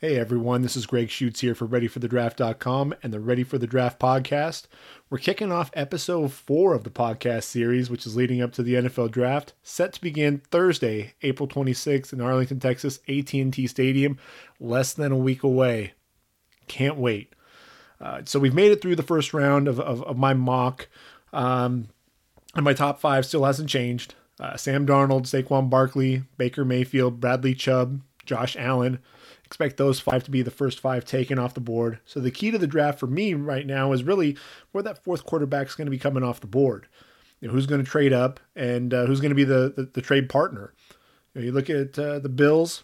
[0.00, 3.98] Hey everyone, this is Greg Schutz here for ReadyForTheDraft.com and the Ready for the Draft
[3.98, 4.68] podcast.
[5.10, 8.74] We're kicking off episode four of the podcast series, which is leading up to the
[8.74, 14.20] NFL Draft, set to begin Thursday, April 26th in Arlington, Texas, AT&T Stadium,
[14.60, 15.94] less than a week away.
[16.68, 17.32] Can't wait.
[18.00, 20.86] Uh, so we've made it through the first round of, of, of my mock,
[21.32, 21.88] um,
[22.54, 24.14] and my top five still hasn't changed.
[24.38, 29.00] Uh, Sam Darnold, Saquon Barkley, Baker Mayfield, Bradley Chubb, Josh Allen–
[29.48, 32.00] expect those five to be the first five taken off the board.
[32.04, 34.36] So the key to the draft for me right now is really
[34.72, 36.86] where that fourth quarterback is going to be coming off the board.
[37.40, 39.84] You know, who's going to trade up and uh, who's going to be the, the,
[39.94, 40.74] the trade partner.
[41.32, 42.82] You, know, you look at uh, the Bills;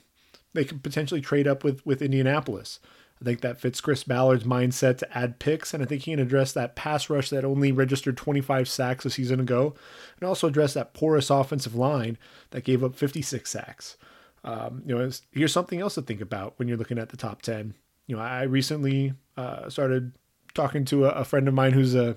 [0.54, 2.80] they could potentially trade up with with Indianapolis.
[3.20, 6.20] I think that fits Chris Ballard's mindset to add picks, and I think he can
[6.20, 9.74] address that pass rush that only registered 25 sacks a season ago,
[10.18, 12.16] and also address that porous offensive line
[12.50, 13.96] that gave up 56 sacks.
[14.44, 17.42] Um, you know, here's something else to think about when you're looking at the top
[17.42, 17.74] 10.
[18.06, 20.12] You know, I recently uh, started
[20.52, 22.16] talking to a, a, friend of mine who's a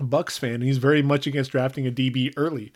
[0.00, 2.72] Bucks fan, and he's very much against drafting a DB early,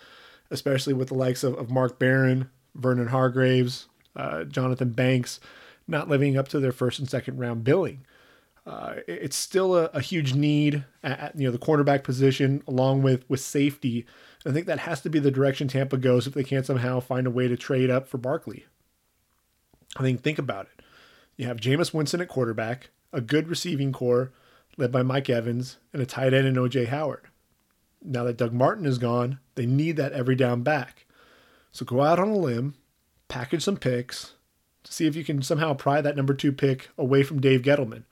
[0.51, 5.39] especially with the likes of, of Mark Barron, Vernon Hargreaves, uh, Jonathan Banks,
[5.87, 8.05] not living up to their first and second round billing.
[8.67, 13.25] Uh, it's still a, a, huge need at you know the cornerback position, along with
[13.31, 14.05] with safety
[14.47, 17.27] I think that has to be the direction Tampa goes if they can't somehow find
[17.27, 18.67] a way to trade up for Barkley.
[19.97, 20.83] I think think about it.
[21.37, 24.33] You have Jameis Winston at quarterback, a good receiving corps
[24.77, 27.25] led by Mike Evans, and a tight end in OJ Howard.
[28.03, 31.07] Now that Doug Martin is gone, they need that every down back.
[31.73, 32.75] So go out on a limb,
[33.29, 34.35] package some picks,
[34.85, 38.05] to see if you can somehow pry that number two pick away from Dave Gettleman.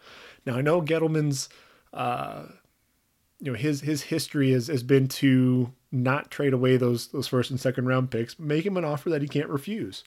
[0.45, 1.49] Now I know Gettleman's
[1.93, 2.47] uh,
[3.41, 7.51] you know his his history has, has been to not trade away those those first
[7.51, 10.05] and second round picks, make him an offer that he can't refuse.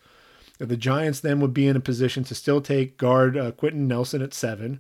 [0.59, 4.21] The Giants then would be in a position to still take guard uh, Quenton Nelson
[4.21, 4.80] at seven,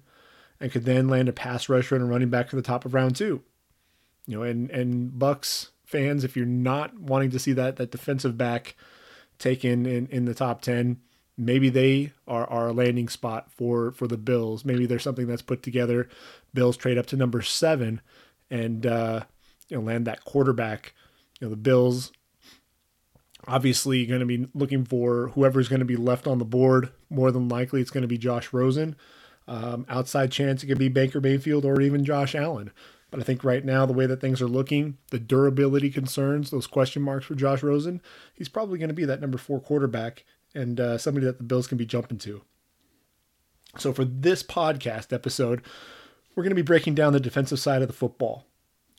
[0.59, 2.93] and could then land a pass rusher and a running back at the top of
[2.93, 3.41] round two.
[4.25, 8.37] You know, and and Bucks fans, if you're not wanting to see that that defensive
[8.37, 8.75] back
[9.39, 10.99] taken in in the top ten,
[11.37, 14.65] maybe they are, are a landing spot for for the Bills.
[14.65, 16.09] Maybe there's something that's put together.
[16.53, 18.01] Bills trade up to number seven
[18.49, 19.23] and uh,
[19.69, 20.93] you know land that quarterback.
[21.39, 22.11] You know the Bills
[23.47, 26.91] obviously going to be looking for whoever's going to be left on the board.
[27.09, 28.95] More than likely, it's going to be Josh Rosen.
[29.47, 32.71] Um, outside chance it could be Baker Mayfield or even Josh Allen.
[33.09, 36.67] But I think right now, the way that things are looking, the durability concerns, those
[36.67, 38.01] question marks for Josh Rosen,
[38.33, 41.67] he's probably going to be that number four quarterback and uh, somebody that the Bills
[41.67, 42.41] can be jumping to.
[43.77, 45.61] So for this podcast episode,
[46.35, 48.46] we're going to be breaking down the defensive side of the football.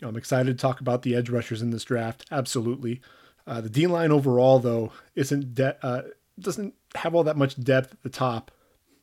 [0.03, 2.25] I'm excited to talk about the edge rushers in this draft.
[2.31, 3.01] Absolutely.
[3.47, 6.03] Uh, the D line overall, though, isn't de- uh,
[6.39, 8.51] doesn't have all that much depth at the top.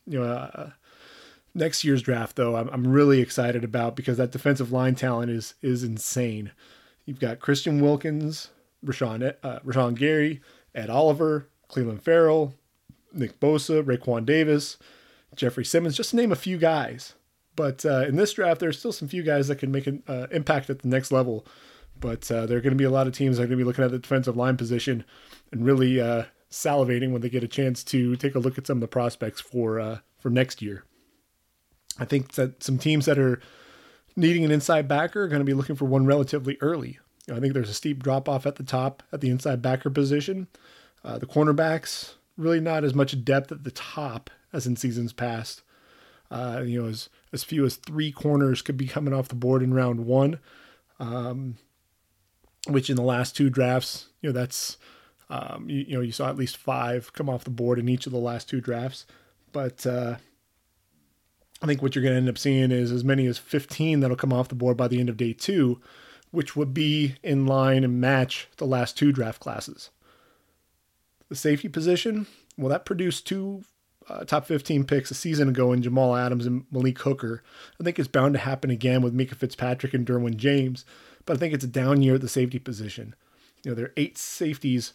[0.05, 0.69] You know, uh,
[1.53, 5.55] next year's draft, though, I'm, I'm really excited about because that defensive line talent is
[5.61, 6.51] is insane.
[7.05, 8.49] You've got Christian Wilkins,
[8.85, 10.41] Rashan uh, Rashan Gary,
[10.73, 12.53] Ed Oliver, Clelin Ferrell,
[13.11, 14.77] Nick Bosa, Raekwon Davis,
[15.35, 17.15] Jeffrey Simmons, just to name a few guys.
[17.55, 20.27] But uh, in this draft, there's still some few guys that can make an uh,
[20.31, 21.45] impact at the next level.
[21.99, 23.63] But uh, there are going to be a lot of teams that are going to
[23.63, 25.05] be looking at the defensive line position
[25.51, 28.77] and really uh, salivating when they get a chance to take a look at some
[28.77, 30.83] of the prospects for uh, for next year.
[31.97, 33.39] I think that some teams that are
[34.15, 36.99] needing an inside backer are going to be looking for one relatively early.
[37.31, 40.47] I think there's a steep drop off at the top at the inside backer position.
[41.03, 45.61] Uh, the cornerbacks really not as much depth at the top as in seasons past.
[46.35, 49.63] Uh, you know, as as few as three corners could be coming off the board
[49.63, 50.37] in round one,
[50.99, 51.55] um,
[52.67, 54.77] which in the last two drafts, you know, that's
[55.29, 58.05] um, you, you, know you saw at least five come off the board in each
[58.05, 59.05] of the last two drafts.
[59.53, 60.17] But uh,
[61.61, 64.17] I think what you're going to end up seeing is as many as 15 that'll
[64.17, 65.79] come off the board by the end of day two,
[66.31, 69.89] which would be in line and match the last two draft classes.
[71.29, 73.63] The safety position, well, that produced two
[74.09, 77.43] uh, top 15 picks a season ago in Jamal Adams and Malik Hooker.
[77.79, 80.85] I think it's bound to happen again with Minkah Fitzpatrick and Derwin James,
[81.25, 83.15] but I think it's a down year at the safety position.
[83.63, 84.93] You know, there are eight safeties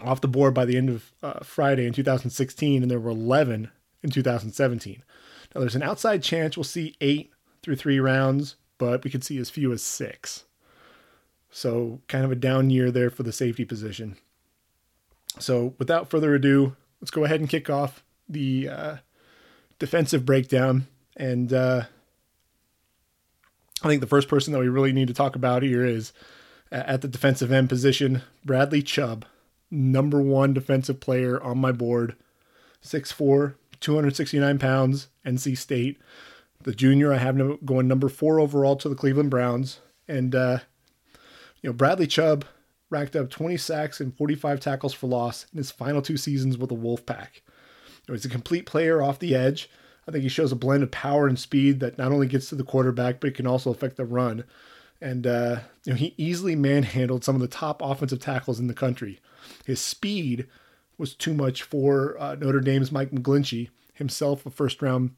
[0.00, 3.70] off the board by the end of uh, Friday in 2016, and there were 11
[4.02, 5.02] in 2017.
[5.54, 7.32] Now, there's an outside chance we'll see eight
[7.62, 10.44] through three rounds, but we could see as few as six.
[11.50, 14.16] So, kind of a down year there for the safety position.
[15.38, 16.76] So, without further ado,
[17.06, 18.96] let's go ahead and kick off the uh,
[19.78, 20.88] defensive breakdown.
[21.16, 21.84] And uh,
[23.80, 26.12] I think the first person that we really need to talk about here is
[26.72, 29.24] at the defensive end position, Bradley Chubb,
[29.70, 32.16] number one defensive player on my board,
[32.82, 36.00] 6'4, 269 pounds, NC State.
[36.64, 39.78] The junior, I have going number four overall to the Cleveland Browns.
[40.08, 40.58] And, uh,
[41.62, 42.46] you know, Bradley Chubb
[42.90, 46.70] racked up 20 sacks and 45 tackles for loss in his final two seasons with
[46.70, 47.40] the Wolfpack.
[48.06, 49.68] He's a complete player off the edge.
[50.06, 52.54] I think he shows a blend of power and speed that not only gets to
[52.54, 54.44] the quarterback, but it can also affect the run.
[55.00, 58.74] And uh, you know, he easily manhandled some of the top offensive tackles in the
[58.74, 59.20] country.
[59.64, 60.46] His speed
[60.96, 65.10] was too much for uh, Notre Dame's Mike McGlinchey, himself a first round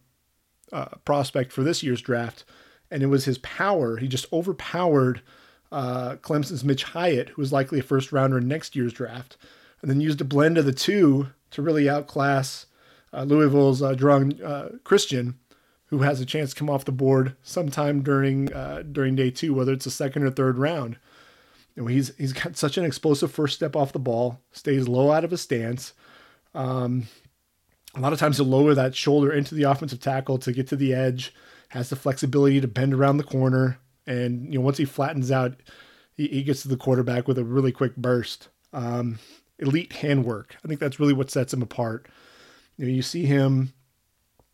[0.73, 2.45] uh, prospect for this year's draft.
[2.91, 3.99] And it was his power.
[3.99, 5.21] He just overpowered
[5.71, 9.37] uh, Clemson's Mitch Hyatt, who was likely a first rounder in next year's draft,
[9.83, 12.67] and then used a blend of the two to really outclass
[13.13, 15.39] uh, Louisville's uh, uh, Christian,
[15.87, 19.55] who has a chance to come off the board sometime during uh, during day two,
[19.55, 20.99] whether it's a second or third round.
[21.75, 25.11] You know, he's he's got such an explosive first step off the ball, stays low
[25.11, 25.93] out of his stance.
[26.55, 27.07] Um,
[27.95, 30.77] a lot of times he'll lower that shoulder into the offensive tackle to get to
[30.77, 31.33] the edge,
[31.71, 35.55] has the flexibility to bend around the corner, and you know once he flattens out,
[36.17, 38.49] he, he gets to the quarterback with a really quick burst.
[38.73, 39.19] Um,
[39.59, 40.57] elite handwork.
[40.65, 42.07] I think that's really what sets him apart.
[42.77, 43.73] You know, you see him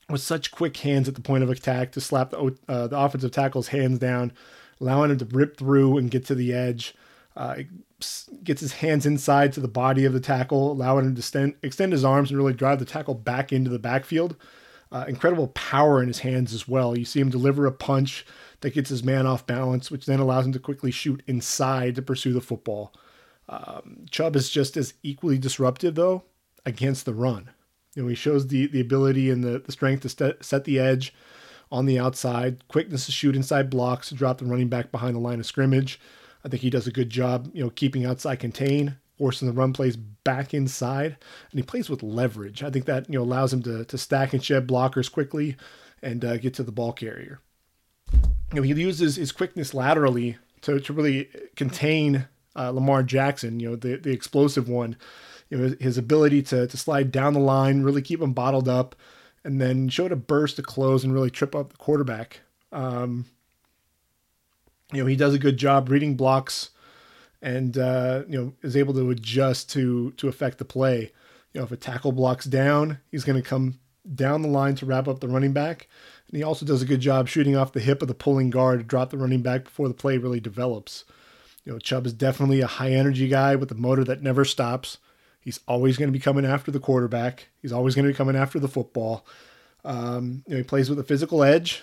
[0.08, 3.30] with such quick hands at the point of attack to slap the uh, the offensive
[3.30, 4.32] tackle's hands down,
[4.80, 6.94] allowing him to rip through and get to the edge.
[7.36, 7.56] Uh,
[8.44, 11.92] gets his hands inside to the body of the tackle, allowing him to extend, extend
[11.92, 14.36] his arms and really drive the tackle back into the backfield.
[14.92, 16.96] Uh, incredible power in his hands as well.
[16.96, 18.24] You see him deliver a punch
[18.64, 22.00] that gets his man off balance, which then allows him to quickly shoot inside to
[22.00, 22.94] pursue the football.
[23.46, 26.22] Um, Chubb is just as equally disruptive, though,
[26.64, 27.50] against the run.
[27.94, 30.78] You know, he shows the the ability and the, the strength to st- set the
[30.78, 31.12] edge
[31.70, 35.20] on the outside, quickness to shoot inside blocks, to drop the running back behind the
[35.20, 36.00] line of scrimmage.
[36.42, 39.74] I think he does a good job, you know, keeping outside contain, forcing the run
[39.74, 41.18] plays back inside,
[41.50, 42.62] and he plays with leverage.
[42.62, 45.56] I think that you know allows him to to stack and shed blockers quickly
[46.02, 47.40] and uh, get to the ball carrier.
[48.52, 53.70] You know, he uses his quickness laterally to to really contain uh, Lamar Jackson, you
[53.70, 54.96] know, the the explosive one
[55.50, 58.96] you know, his ability to, to slide down the line, really keep him bottled up,
[59.44, 62.40] and then showed a burst to close and really trip up the quarterback.
[62.72, 63.26] Um,
[64.92, 66.70] you know, he does a good job reading blocks
[67.42, 71.12] and, uh, you know, is able to adjust to, to affect the play.
[71.52, 73.78] You know, if a tackle blocks down, he's going to come
[74.14, 75.88] down the line to wrap up the running back.
[76.28, 78.80] And he also does a good job shooting off the hip of the pulling guard
[78.80, 81.04] to drop the running back before the play really develops.
[81.64, 84.98] You know, Chubb is definitely a high energy guy with a motor that never stops.
[85.40, 87.48] He's always going to be coming after the quarterback.
[87.60, 89.26] He's always going to be coming after the football.
[89.84, 91.82] Um, you know, he plays with a physical edge,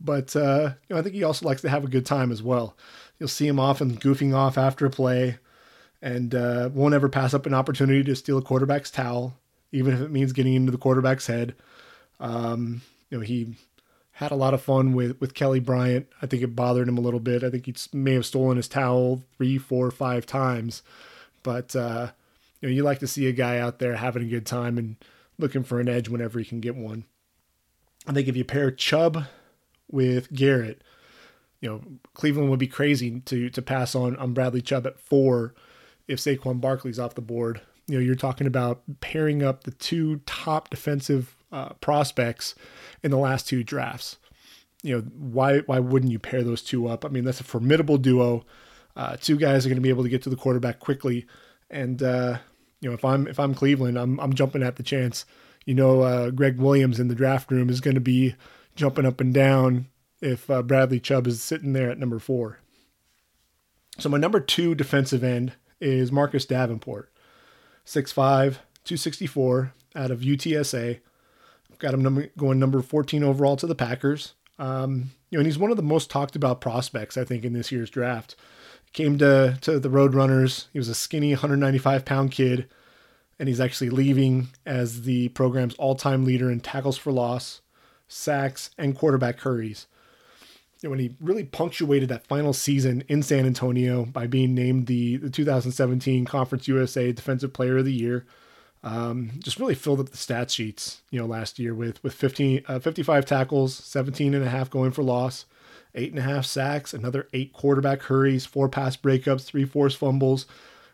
[0.00, 2.42] but uh, you know, I think he also likes to have a good time as
[2.42, 2.76] well.
[3.18, 5.38] You'll see him often goofing off after a play,
[6.02, 9.34] and uh, won't ever pass up an opportunity to steal a quarterback's towel,
[9.72, 11.54] even if it means getting into the quarterback's head.
[12.20, 13.56] Um, you know, he
[14.18, 16.08] had a lot of fun with with Kelly Bryant.
[16.20, 17.44] I think it bothered him a little bit.
[17.44, 20.82] I think he may have stolen his towel three, four, five times,
[21.44, 22.08] but uh,
[22.60, 24.96] you know, you like to see a guy out there having a good time and
[25.38, 27.04] looking for an edge whenever he can get one.
[28.08, 29.26] I think if you pair Chubb
[29.88, 30.82] with Garrett,
[31.60, 31.82] you know,
[32.14, 35.54] Cleveland would be crazy to to pass on on Bradley Chubb at four
[36.08, 37.60] if Saquon Barkley's off the board.
[37.86, 42.54] You know, you're talking about pairing up the two top defensive uh, prospects
[43.02, 44.16] in the last two drafts.
[44.82, 47.04] You know, why why wouldn't you pair those two up?
[47.04, 48.44] I mean, that's a formidable duo.
[48.96, 51.26] Uh, two guys are going to be able to get to the quarterback quickly,
[51.70, 52.38] and uh,
[52.80, 55.24] you know, if I'm if I'm Cleveland, I'm I'm jumping at the chance.
[55.66, 58.34] You know, uh, Gregg Williams in the draft room is going to be
[58.74, 59.86] jumping up and down
[60.20, 62.58] if uh, Bradley Chubb is sitting there at number four.
[63.98, 67.12] So my number two defensive end is Marcus Davenport,
[67.84, 71.00] 6'5", 264 out of UTSA.
[71.78, 74.34] Got him number, going number 14 overall to the Packers.
[74.58, 77.52] Um, you know, and he's one of the most talked about prospects, I think, in
[77.52, 78.34] this year's draft
[78.92, 80.66] came to to the Roadrunners.
[80.72, 82.68] He was a skinny 195 pound kid,
[83.38, 87.60] and he's actually leaving as the program's all time leader in tackles for loss,
[88.06, 89.86] sacks, and quarterback hurries.
[90.82, 95.16] And when he really punctuated that final season in San Antonio by being named the,
[95.16, 98.24] the 2017 Conference USA Defensive Player of the Year,
[98.82, 102.62] um, just really filled up the stat sheets, you know, last year with with 15,
[102.68, 105.46] uh, 55 tackles, 17 and a half going for loss,
[105.94, 110.46] eight and a half sacks, another eight quarterback hurries, four pass breakups, three forced fumbles,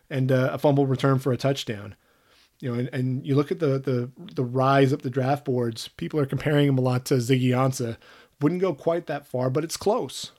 [0.09, 1.95] and uh, a fumble return for a touchdown.
[2.59, 5.87] You know, and, and you look at the the the rise up the draft boards.
[5.89, 7.97] People are comparing him a lot to Ziggy Ansah.
[8.41, 10.31] Wouldn't go quite that far, but it's close.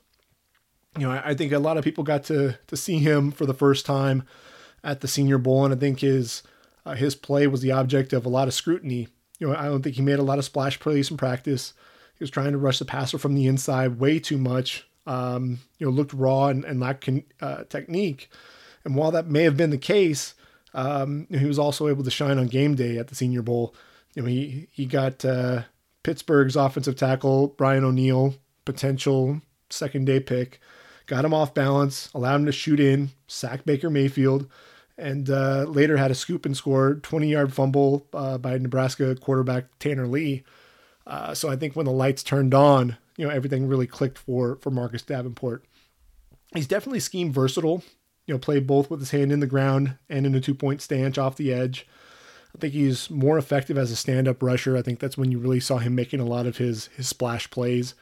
[0.99, 3.47] You know, I, I think a lot of people got to to see him for
[3.47, 4.25] the first time
[4.83, 6.43] at the Senior Bowl, and I think his
[6.87, 9.83] uh, his play was the object of a lot of scrutiny You know, I don't
[9.83, 11.75] think he made a lot of splash plays in practice.
[12.17, 14.89] He was trying to rush the passer from the inside way too much.
[15.07, 17.09] Um, you know, looked raw and, and lacked
[17.41, 18.31] uh, technique.
[18.85, 20.35] And while that may have been the case,
[20.73, 23.75] um, he was also able to shine on game day at the Senior Bowl.
[24.15, 25.63] You know, he he got uh,
[26.03, 29.41] Pittsburgh's offensive tackle Brian O'Neill, potential
[29.71, 30.61] second day pick,
[31.07, 34.49] got him off balance, allowed him to shoot in, sack Baker Mayfield,
[34.99, 39.67] and uh, later had a scoop and score 20 yard fumble uh, by Nebraska quarterback
[39.79, 40.45] Tanner Lee.
[41.07, 44.57] Uh, so I think when the lights turned on, you know everything really clicked for
[44.57, 45.65] for Marcus Davenport.
[46.55, 47.83] He's definitely scheme versatile.
[48.27, 50.83] You know, played both with his hand in the ground and in a two point
[50.83, 51.87] stance off the edge.
[52.55, 54.77] I think he's more effective as a stand up rusher.
[54.77, 57.51] I think that's when you really saw him making a lot of his his splash
[57.51, 57.95] plays.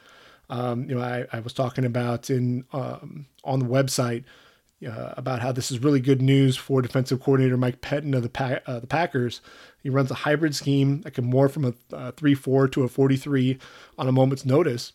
[0.49, 4.23] Um, you know, I, I was talking about in um, on the website
[4.85, 8.29] uh, about how this is really good news for defensive coordinator Mike Pettine of the
[8.29, 9.41] pa- uh, the Packers.
[9.81, 13.15] He runs a hybrid scheme that can morph from a three four to a forty
[13.15, 13.57] three
[13.97, 14.93] on a moment's notice.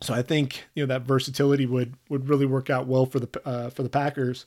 [0.00, 3.40] So I think you know that versatility would would really work out well for the
[3.44, 4.46] uh, for the Packers.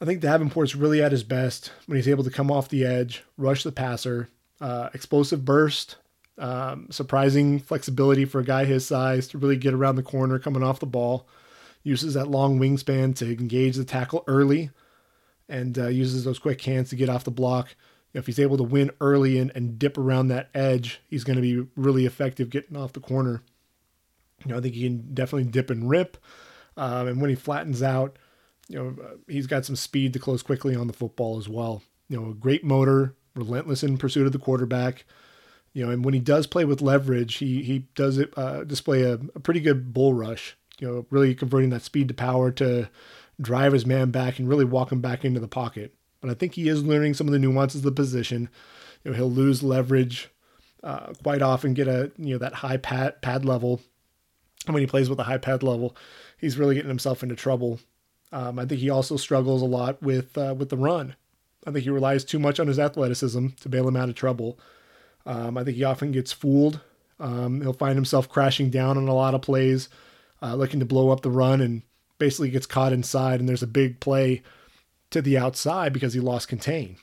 [0.00, 3.22] I think Davenport's really at his best when he's able to come off the edge,
[3.36, 5.96] rush the passer, uh, explosive burst,
[6.38, 10.62] um, surprising flexibility for a guy his size to really get around the corner coming
[10.62, 11.28] off the ball.
[11.82, 14.70] Uses that long wingspan to engage the tackle early,
[15.48, 17.74] and uh, uses those quick hands to get off the block.
[18.12, 21.24] You know, if he's able to win early and, and dip around that edge, he's
[21.24, 23.42] going to be really effective getting off the corner.
[24.44, 26.16] You know, I think he can definitely dip and rip.
[26.76, 28.18] Um, and when he flattens out,
[28.68, 31.82] you know, uh, he's got some speed to close quickly on the football as well.
[32.08, 35.04] You know, a great motor, relentless in pursuit of the quarterback.
[35.72, 39.02] You know, and when he does play with leverage, he he does it uh, display
[39.02, 40.56] a, a pretty good bull rush.
[40.80, 42.88] You know, really converting that speed to power to
[43.40, 45.94] drive his man back and really walk him back into the pocket.
[46.20, 48.48] But I think he is learning some of the nuances of the position.
[49.04, 50.28] You know, he'll lose leverage
[50.82, 53.80] uh, quite often, get a you know that high pad pad level
[54.66, 55.96] and when he plays with a high pad level,
[56.36, 57.80] he's really getting himself into trouble.
[58.32, 61.16] Um, I think he also struggles a lot with uh, with the run.
[61.66, 64.58] I think he relies too much on his athleticism to bail him out of trouble.
[65.26, 66.80] Um, I think he often gets fooled.
[67.18, 69.88] Um, he'll find himself crashing down on a lot of plays,
[70.42, 71.82] uh, looking to blow up the run, and
[72.18, 73.40] basically gets caught inside.
[73.40, 74.42] And there's a big play
[75.10, 76.96] to the outside because he lost contain.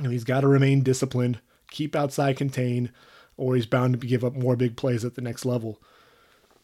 [0.00, 1.40] Know, he's got to remain disciplined,
[1.70, 2.92] keep outside contain,
[3.36, 5.80] or he's bound to give up more big plays at the next level.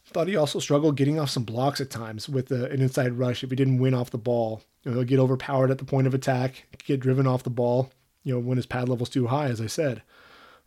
[0.06, 3.42] Thought he also struggled getting off some blocks at times with a, an inside rush
[3.42, 4.62] if he didn't win off the ball.
[4.82, 7.90] You know, he'll get overpowered at the point of attack, get driven off the ball,
[8.22, 10.02] you know, when his pad level's too high, as I said.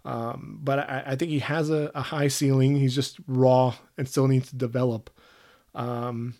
[0.08, 2.78] Um, but I, I, think he has a, a, high ceiling.
[2.78, 5.10] He's just raw and still needs to develop.
[5.76, 6.36] Um,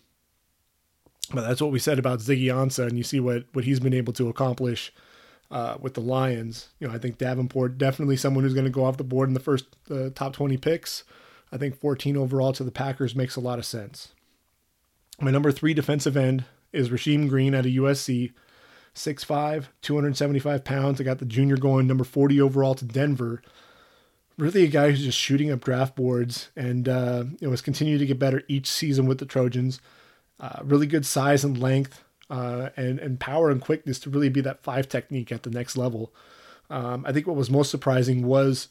[1.34, 3.92] but that's what we said about Ziggy Ansah, and you see what, what he's been
[3.92, 4.90] able to accomplish
[5.50, 6.70] uh, with the Lions.
[6.80, 9.34] You know, I think Davenport definitely someone who's going to go off the board in
[9.34, 11.04] the first uh, top 20 picks.
[11.52, 14.12] I think 14 overall to the Packers makes a lot of sense.
[15.20, 18.32] My number three defensive end is Rasheem Green at a USC.
[18.98, 21.00] 6'5, 275 pounds.
[21.00, 23.42] I got the junior going, number 40 overall to Denver.
[24.36, 27.98] Really a guy who's just shooting up draft boards and uh, you know, has continued
[27.98, 29.80] to get better each season with the Trojans.
[30.40, 34.40] Uh, really good size and length uh, and, and power and quickness to really be
[34.40, 36.12] that five technique at the next level.
[36.70, 38.68] Um, I think what was most surprising was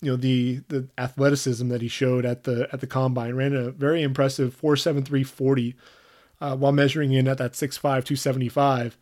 [0.00, 3.70] you know the the athleticism that he showed at the at the combine ran a
[3.70, 5.76] very impressive 47340
[6.42, 8.98] uh, while measuring in at that 6'5 275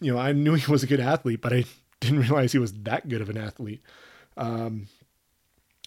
[0.00, 1.64] you know i knew he was a good athlete but i
[2.00, 3.80] didn't realize he was that good of an athlete
[4.36, 4.88] um,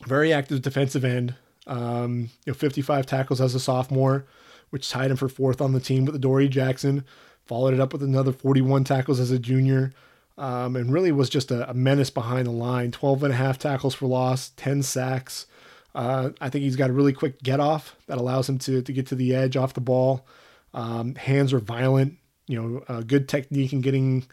[0.05, 1.35] very active defensive end
[1.67, 4.25] um, you know 55 tackles as a sophomore
[4.69, 7.03] which tied him for fourth on the team with Adoree' Jackson
[7.45, 9.91] followed it up with another 41 tackles as a junior
[10.37, 12.91] um, and really was just a, a, menace behind the line.
[12.91, 15.47] 12 and a half tackles for loss, 10 sacks.
[15.97, 18.93] Uh, I think he's got a really quick get off that allows him to, to
[18.93, 20.27] get to the edge off the ball.
[20.75, 24.27] Um, hands are violent, you know, uh, good technique in getting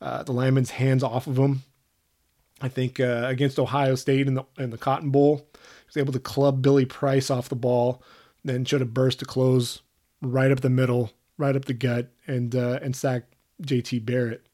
[0.00, 1.62] uh, the lineman's hands off of him.
[2.60, 6.12] I think uh, against Ohio State in the in the Cotton Bowl, he was able
[6.14, 8.02] to club Billy Price off the ball,
[8.44, 9.82] then showed a burst to close
[10.20, 13.24] right up the middle, right up the gut, and uh, and sack
[13.62, 14.44] JT Barrett.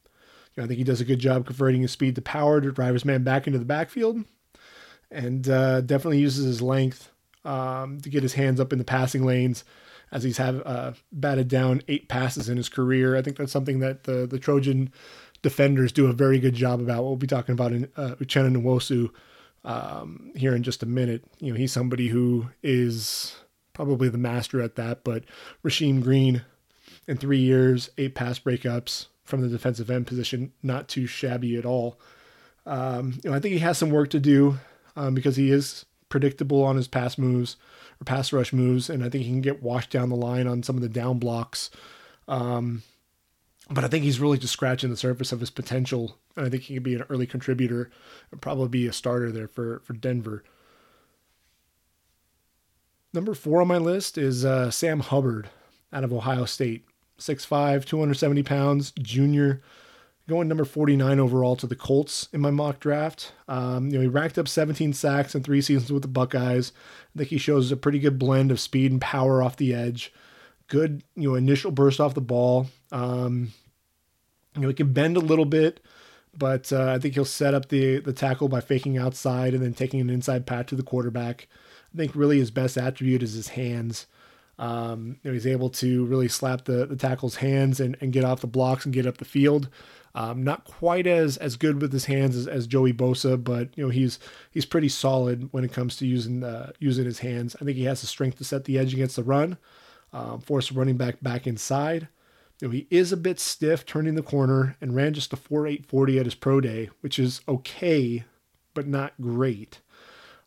[0.54, 2.70] You know, I think he does a good job converting his speed to power to
[2.70, 4.24] drive his man back into the backfield,
[5.10, 7.10] and uh, definitely uses his length
[7.44, 9.64] um, to get his hands up in the passing lanes.
[10.12, 13.78] As he's had uh, batted down eight passes in his career, I think that's something
[13.78, 14.92] that the the Trojan
[15.42, 17.04] defenders do a very good job about.
[17.04, 19.10] We'll be talking about in uh, Uchenna Nwosu
[19.64, 21.24] um, here in just a minute.
[21.38, 23.36] You know, he's somebody who is
[23.72, 25.04] probably the master at that.
[25.04, 25.24] But
[25.64, 26.42] Rasheem Green,
[27.06, 31.64] in three years, eight pass breakups, from the defensive end position, not too shabby at
[31.64, 31.98] all.
[32.66, 34.58] Um, you know, I think he has some work to do
[34.96, 37.56] um, because he is predictable on his pass moves
[38.00, 40.62] or pass rush moves, and I think he can get washed down the line on
[40.62, 41.70] some of the down blocks.
[42.28, 42.82] Um,
[43.70, 46.64] but I think he's really just scratching the surface of his potential, and I think
[46.64, 47.90] he could be an early contributor
[48.30, 50.44] and probably be a starter there for for Denver.
[53.12, 55.50] Number four on my list is uh, Sam Hubbard
[55.92, 56.84] out of Ohio State.
[57.20, 59.60] 6'5, 270 pounds, junior,
[60.30, 63.32] going number 49 overall to the Colts in my mock draft.
[63.48, 66.72] Um, you know, he racked up 17 sacks in three seasons with the Buckeyes.
[67.14, 70.12] I think he shows a pretty good blend of speed and power off the edge.
[70.68, 72.68] Good, you know, initial burst off the ball.
[72.92, 73.52] Um,
[74.54, 75.80] you know, he can bend a little bit,
[76.36, 79.74] but uh, I think he'll set up the the tackle by faking outside and then
[79.74, 81.48] taking an inside pat to the quarterback.
[81.92, 84.06] I think really his best attribute is his hands.
[84.60, 88.24] Um, you know, he's able to really slap the, the tackle's hands and, and get
[88.24, 89.68] off the blocks and get up the field.
[90.14, 93.84] Um, not quite as as good with his hands as, as Joey Bosa, but you
[93.84, 94.18] know he's
[94.50, 97.54] he's pretty solid when it comes to using uh, using his hands.
[97.60, 99.56] I think he has the strength to set the edge against the run,
[100.12, 102.08] um, force running back back inside.
[102.60, 106.18] You know, he is a bit stiff turning the corner and ran just a 4.840
[106.18, 108.24] at his pro day, which is okay,
[108.74, 109.80] but not great.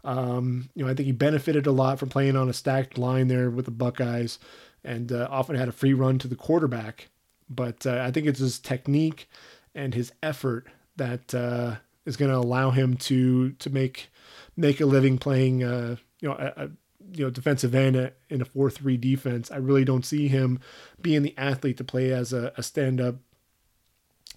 [0.03, 3.29] Um, you know, I think he benefited a lot from playing on a stacked line
[3.29, 4.37] there with the Buckeyes,
[4.83, 7.09] and uh, often had a free run to the quarterback.
[7.49, 9.29] But uh, I think it's his technique
[9.75, 14.09] and his effort that uh, is going to allow him to to make
[14.55, 16.69] make a living playing, uh, you know, a, a,
[17.11, 19.51] you know defensive end in a four three defense.
[19.51, 20.59] I really don't see him
[21.01, 23.15] being the athlete to play as a, a stand up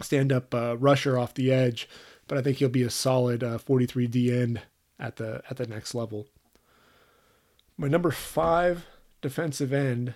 [0.01, 1.89] stand up uh, rusher off the edge.
[2.29, 4.63] But I think he'll be a solid uh, 43 D end
[4.99, 6.29] at the at the next level.
[7.77, 8.87] My number five
[9.21, 10.15] defensive end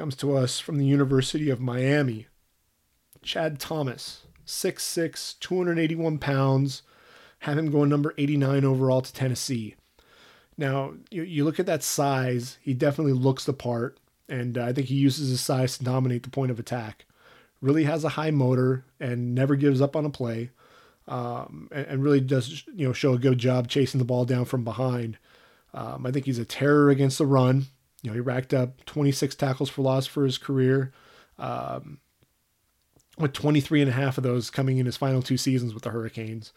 [0.00, 2.26] comes to us from the University of Miami.
[3.20, 6.80] Chad Thomas, 6'6, 281 pounds,
[7.40, 9.74] have him going number 89 overall to Tennessee.
[10.56, 14.72] Now, you, you look at that size, he definitely looks the part, and uh, I
[14.72, 17.04] think he uses his size to dominate the point of attack.
[17.60, 20.48] Really has a high motor and never gives up on a play
[21.08, 24.46] um, and, and, really does you know show a good job chasing the ball down
[24.46, 25.18] from behind.
[25.74, 27.66] Um, I think he's a terror against the run.
[28.02, 30.92] You know, he racked up 26 tackles for loss for his career,
[31.38, 31.98] um,
[33.18, 35.90] with 23 and a half of those coming in his final two seasons with the
[35.90, 36.52] Hurricanes.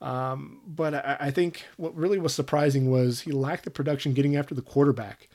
[0.00, 4.34] Um, but I, I, think what really was surprising was he lacked the production getting
[4.34, 5.28] after the quarterback.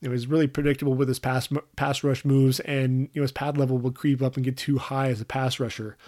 [0.00, 3.58] It was really predictable with his pass pass rush moves, and you know his pad
[3.58, 5.98] level would creep up and get too high as a pass rusher.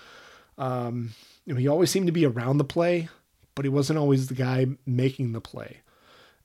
[0.56, 1.14] Um,
[1.44, 3.08] you know, he always seemed to be around the play,
[3.54, 5.78] but he wasn't always the guy making the play.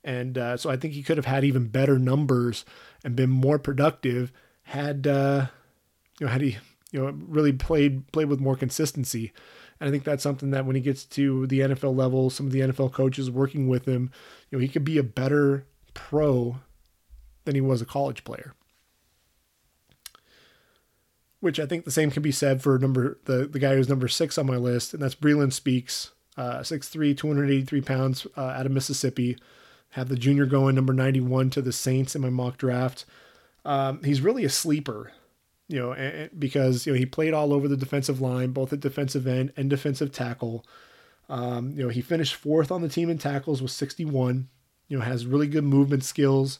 [0.04, 2.64] And uh, so I think he could have had even better numbers
[3.02, 4.30] and been more productive
[4.64, 5.46] had uh,
[6.20, 6.58] you know had he
[6.92, 9.32] you know really played played with more consistency.
[9.80, 12.52] And I think that's something that when he gets to the NFL level, some of
[12.52, 14.12] the NFL coaches working with him,
[14.50, 16.58] you know, he could be a better pro
[17.44, 18.54] than he was a college player
[21.44, 24.08] which I think the same can be said for number the, the guy who's number
[24.08, 28.72] six on my list, and that's Breeland Speaks, uh, 6'3", 283 pounds uh, out of
[28.72, 29.36] Mississippi.
[29.94, 33.04] Have the junior going number 91 to the Saints in my mock draft.
[33.64, 35.12] Um, he's really a sleeper,
[35.68, 38.80] you know, and, because you know he played all over the defensive line, both at
[38.80, 40.66] defensive end and defensive tackle.
[41.28, 44.48] Um, you know, he finished fourth on the team in tackles with 61.
[44.88, 46.58] You know, has really good movement skills.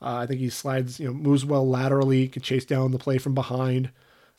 [0.00, 3.18] Uh, I think he slides, you know, moves well laterally, can chase down the play
[3.18, 3.90] from behind.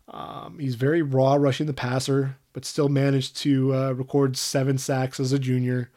[0.08, 5.20] Um, he's very raw rushing the passer, but still managed to uh, record seven sacks
[5.20, 5.92] as a junior.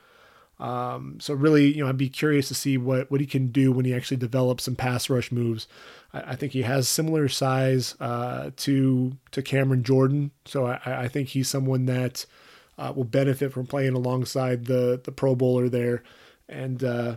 [0.61, 3.73] Um, so really, you know, I'd be curious to see what what he can do
[3.73, 5.67] when he actually develops some pass rush moves.
[6.13, 11.09] I, I think he has similar size uh, to to Cameron Jordan, so I, I
[11.09, 12.27] think he's someone that
[12.79, 16.03] uh, will benefit from playing alongside the the Pro Bowler there.
[16.49, 17.17] And uh,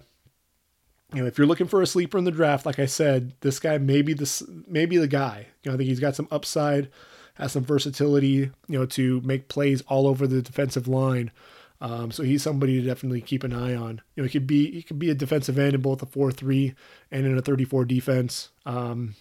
[1.14, 3.60] you know, if you're looking for a sleeper in the draft, like I said, this
[3.60, 5.48] guy may be the maybe the guy.
[5.64, 6.90] You know, I think he's got some upside,
[7.36, 11.32] has some versatility, you know, to make plays all over the defensive line.
[11.80, 14.02] Um, so he's somebody to definitely keep an eye on.
[14.16, 16.32] You know, he could be he could be a defensive end in both a four
[16.32, 16.74] three
[17.12, 18.50] and in a thirty four defense.
[18.66, 19.16] Um,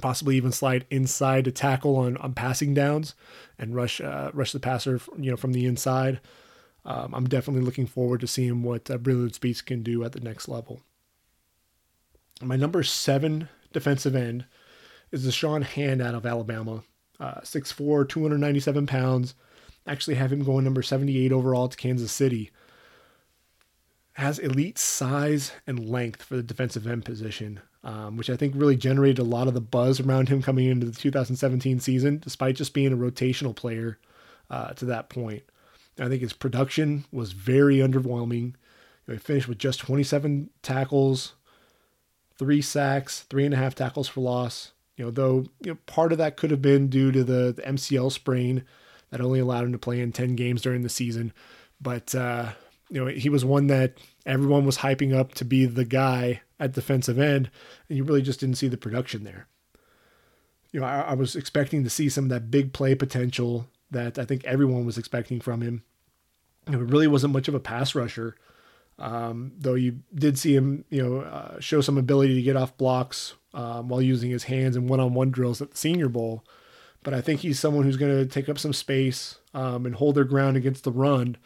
[0.00, 3.14] possibly even slide inside to tackle on, on passing downs
[3.58, 6.20] and rush uh, rush the passer, you know, from the inside.
[6.84, 10.20] Um, I'm definitely looking forward to seeing what uh, Breeland Speaks can do at the
[10.20, 10.80] next level.
[12.40, 14.46] My number seven defensive end
[15.10, 16.82] is Da'Shawn Hand out of Alabama.
[17.20, 19.34] Uh, 6'4, 297 pounds.
[19.88, 22.50] Actually, have him going number 78 overall to Kansas City.
[24.12, 28.76] Has elite size and length for the defensive end position, um, which I think really
[28.76, 32.74] generated a lot of the buzz around him coming into the 2017 season, despite just
[32.74, 33.98] being a rotational player
[34.50, 35.42] uh, to that point.
[35.98, 38.42] I think his production was very underwhelming.
[38.42, 38.54] You
[39.08, 41.32] know, he finished with just 27 tackles,
[42.36, 44.72] three sacks, three and a half tackles for loss.
[44.96, 47.62] You know, though you know, part of that could have been due to the, the
[47.62, 48.64] MCL sprain
[49.10, 51.32] that only allowed him to play in 10 games during the season.
[51.80, 52.50] But uh,
[52.90, 53.94] you know, he was one that
[54.26, 57.50] everyone was hyping up to be the guy at defensive end,
[57.88, 59.46] and you really just didn't see the production there.
[60.72, 64.18] You know, I, I was expecting to see some of that big play potential that
[64.18, 65.82] I think everyone was expecting from him.
[66.66, 68.36] You know, it really wasn't much of a pass rusher,
[68.98, 72.76] um, though you did see him, you know, uh, show some ability to get off
[72.76, 76.44] blocks um, while using his hands in one-on-one drills at the Senior Bowl.
[77.02, 80.16] But I think he's someone who's going to take up some space um, and hold
[80.16, 81.36] their ground against the run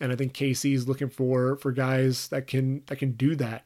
[0.00, 3.64] and I think is looking for for guys that can that can do that.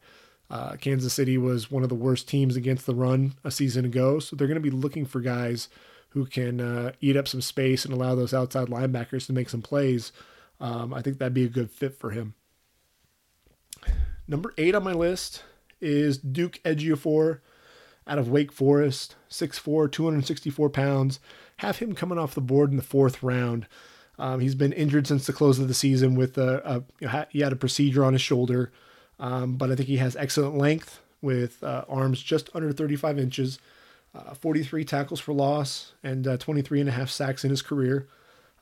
[0.50, 4.18] Uh, Kansas City was one of the worst teams against the run a season ago,
[4.18, 5.68] so they're going to be looking for guys
[6.10, 9.60] who can uh, eat up some space and allow those outside linebackers to make some
[9.60, 10.10] plays.
[10.58, 12.34] Um, I think that'd be a good fit for him.
[14.26, 15.42] Number eight on my list
[15.82, 17.40] is Duke Ejiofor
[18.08, 21.20] out of Wake Forest, 6'4, 264 pounds.
[21.58, 23.66] Have him coming off the board in the fourth round.
[24.18, 27.52] Um, he's been injured since the close of the season with a, a he had
[27.52, 28.72] a procedure on his shoulder,
[29.20, 33.58] um, but I think he has excellent length with uh, arms just under 35 inches,
[34.14, 38.08] uh, 43 tackles for loss, and uh, 23 and a half sacks in his career.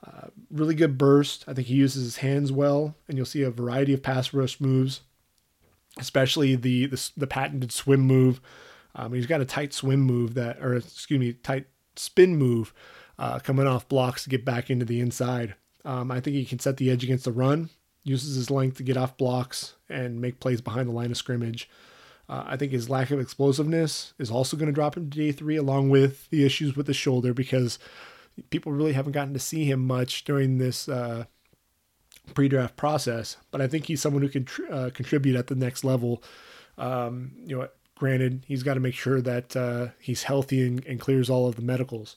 [0.07, 1.45] Uh, really good burst.
[1.49, 4.61] I think he uses his hands well, and you'll see a variety of pass rush
[4.61, 5.01] moves,
[5.99, 8.41] especially the the, the patented swim move.
[8.97, 12.73] Um, he's got a tight swim move that, or excuse me, tight spin move
[13.19, 15.55] uh, coming off blocks to get back into the inside.
[15.85, 17.71] Um, I think he can set the edge against the run,
[18.03, 21.69] uses his length to get off blocks and make plays behind the line of scrimmage.
[22.29, 25.31] Uh, I think his lack of explosiveness is also going to drop him to day
[25.31, 27.79] three, along with the issues with the shoulder, because
[28.51, 31.25] people really haven't gotten to see him much during this uh,
[32.35, 33.37] pre-draft process.
[33.51, 36.23] But I think he's someone who can tr- uh, contribute at the next level.
[36.79, 41.01] Um, you know, granted, he's got to make sure that uh, he's healthy and, and
[41.01, 42.17] clears all of the medicals.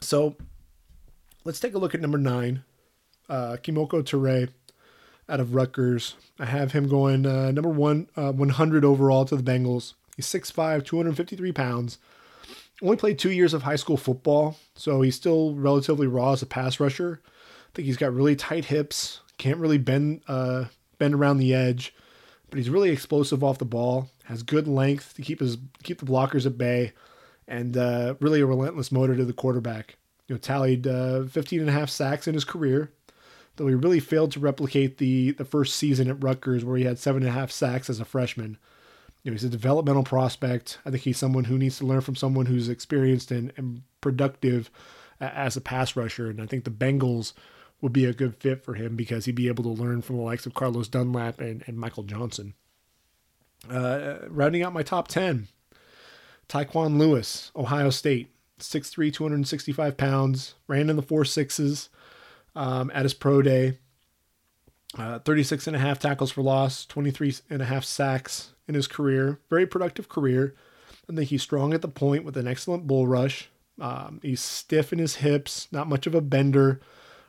[0.00, 0.36] So
[1.44, 2.62] let's take a look at number nine,
[3.28, 4.50] uh, Kemoko Turay
[5.28, 6.16] out of Rutgers.
[6.38, 9.94] I have him going uh, number one, uh, 100 overall to the Bengals.
[10.16, 11.98] He's 6'5, 253 pounds.
[12.82, 16.46] Only played two years of high school football, so he's still relatively raw as a
[16.46, 17.20] pass rusher.
[17.24, 20.66] I think he's got really tight hips, can't really bend uh,
[20.98, 21.94] bend around the edge,
[22.54, 24.08] but he's really explosive off the ball.
[24.26, 26.92] Has good length to keep his keep the blockers at bay
[27.48, 29.96] and uh, really a relentless motor to the quarterback.
[30.28, 32.92] You know, tallied uh, 15 and a half sacks in his career,
[33.56, 37.00] though he really failed to replicate the the first season at Rutgers where he had
[37.00, 38.56] seven and a half sacks as a freshman.
[39.24, 40.78] You know, he's a developmental prospect.
[40.86, 44.70] I think he's someone who needs to learn from someone who's experienced and, and productive
[45.20, 46.30] as a pass rusher.
[46.30, 47.32] And I think the Bengals
[47.84, 50.22] would be a good fit for him because he'd be able to learn from the
[50.22, 52.54] likes of Carlos Dunlap and, and Michael Johnson.
[53.70, 55.48] Uh, rounding out my top 10,
[56.48, 61.90] Tyquan Lewis, Ohio State, 6'3, 265 pounds, ran in the four sixes
[62.56, 63.76] um, at his pro day.
[64.96, 68.86] Uh, 36 and a half tackles for loss, 23 and a half sacks in his
[68.86, 69.40] career.
[69.50, 70.54] Very productive career.
[71.10, 73.50] I think he's strong at the point with an excellent bull rush.
[73.78, 76.80] Um, he's stiff in his hips, not much of a bender.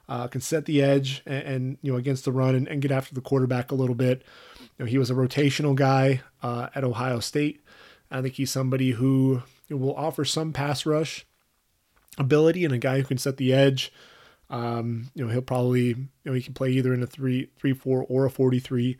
[0.08, 2.92] Uh, can set the edge and, and, you know against the run and, and, get
[2.92, 4.24] after the quarterback a little bit.
[4.62, 7.62] You know, he was a rotational guy uh, at Ohio State.
[8.12, 11.26] I think he's somebody who will offer some pass rush
[12.18, 13.92] ability and a guy who can set the edge.
[14.50, 17.74] Um, you know, he'll probably you know he can play either in a three three
[17.74, 18.98] four or a forty three.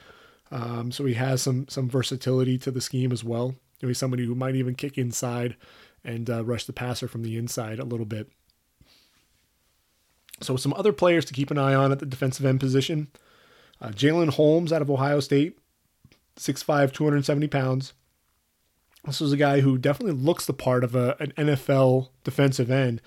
[0.52, 3.56] Um, so he has some some versatility to the scheme as well.
[3.80, 5.56] You know, he's somebody who might even kick inside
[6.04, 8.30] and uh, rush the passer from the inside a little bit.
[10.42, 13.08] So some other players to keep an eye on at the defensive end position.
[13.82, 15.58] Uh, Jalyn Holmes out of Ohio State,
[16.38, 17.94] 6'5", 270 pounds.
[19.06, 23.02] This was a guy who definitely looks the part of a, an NFL defensive end,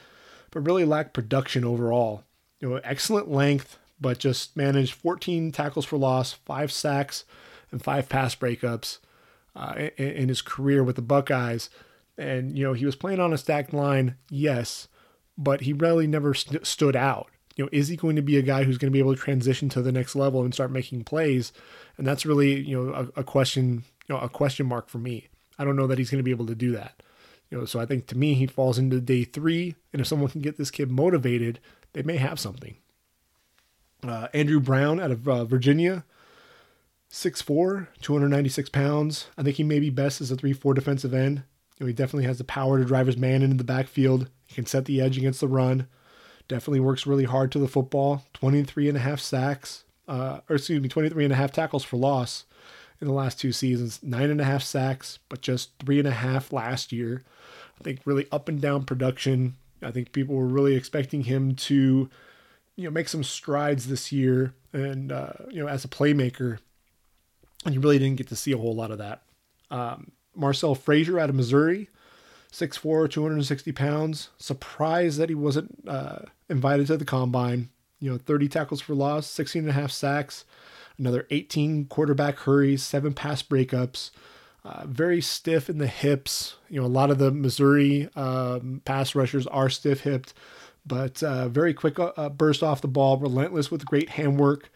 [0.50, 2.22] but really lacked production overall.
[2.60, 7.24] You know, excellent length, but just managed 14 tackles for loss, five sacks,
[7.70, 8.98] and five pass breakups
[9.56, 11.68] uh, in, in, his career with the Buckeyes.
[12.16, 14.88] And you know, he was playing on a stacked line, yes,
[15.38, 17.30] but he really never st- stood out.
[17.56, 19.20] You know, is he going to be a guy who's going to be able to
[19.20, 21.52] transition to the next level and start making plays?
[21.96, 25.28] And that's really you know a, a question, you know, a question mark for me.
[25.58, 27.02] I don't know that he's going to be able to do that.
[27.50, 30.30] You know, so I think to me he falls into day three, and if someone
[30.30, 31.60] can get this kid motivated,
[31.94, 32.76] they may have something.
[34.06, 36.04] Uh, Andrew Brown out of uh, Virginia,
[37.10, 39.26] 6'4", 296 pounds.
[39.36, 41.42] I think he may be best as a 3-4 defensive end.
[41.78, 44.28] You know, he definitely has the power to drive his man into the backfield.
[44.48, 45.86] He can set the edge against the run.
[46.48, 48.24] Definitely works really hard to the football.
[48.32, 51.98] 23 and a half sacks, uh, or excuse me, 23 and a half tackles for
[51.98, 52.46] loss
[53.00, 54.00] in the last two seasons.
[54.02, 57.22] Nine and a half sacks, but just three and a half last year.
[57.78, 59.56] I think really up and down production.
[59.82, 62.08] I think people were really expecting him to,
[62.76, 66.58] you know, make some strides this year, and uh, you know, as a playmaker,
[67.66, 69.22] and you really didn't get to see a whole lot of that.
[69.70, 71.90] Um, Marcell Frazier out of Missouri,
[72.52, 74.30] 6'4", 260 pounds.
[74.38, 77.68] Surprised that he wasn't uh, invited to the combine.
[78.00, 80.44] You know, 30 tackles for loss, 16 and a half sacks,
[80.98, 84.10] another 18 quarterback hurries, seven pass breakups.
[84.64, 86.56] Uh, very stiff in the hips.
[86.68, 90.34] You know, a lot of the Missouri um, pass rushers are stiff hipped,
[90.84, 94.70] but uh, very quick uh, uh, burst off the ball, relentless with great handwork,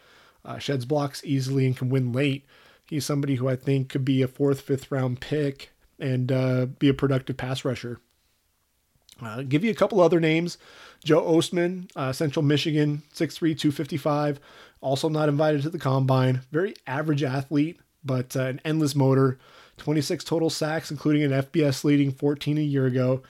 [0.45, 2.45] uh, sheds blocks easily, and can win late.
[2.87, 6.89] He's somebody who I think could be a fourth, fifth round pick and uh, be
[6.89, 7.99] a productive pass rusher.
[9.21, 10.57] Uh, give you a couple other names.
[11.03, 14.39] Joe Ostman, uh, Central Michigan, 6'3, 255,
[14.81, 16.41] also not invited to the combine.
[16.51, 19.37] Very average athlete, but uh, an endless motor.
[19.77, 23.21] 26 total sacks, including an FBS leading 14 a year ago.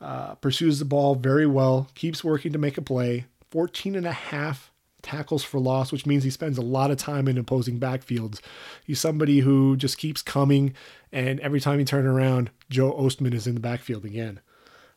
[0.00, 3.26] Uh, pursues the ball very well, keeps working to make a play.
[3.50, 4.70] 14 and a half
[5.08, 8.40] tackles for loss, which means he spends a lot of time in opposing backfields.
[8.84, 10.74] He's somebody who just keeps coming,
[11.12, 14.40] and every time you turn around, Joe Ostman is in the backfield again.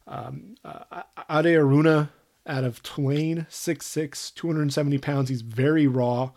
[0.07, 2.09] Um, uh, Ade Aruna
[2.45, 5.29] out of Tulane, 6'6, 270 pounds.
[5.29, 6.31] He's very raw,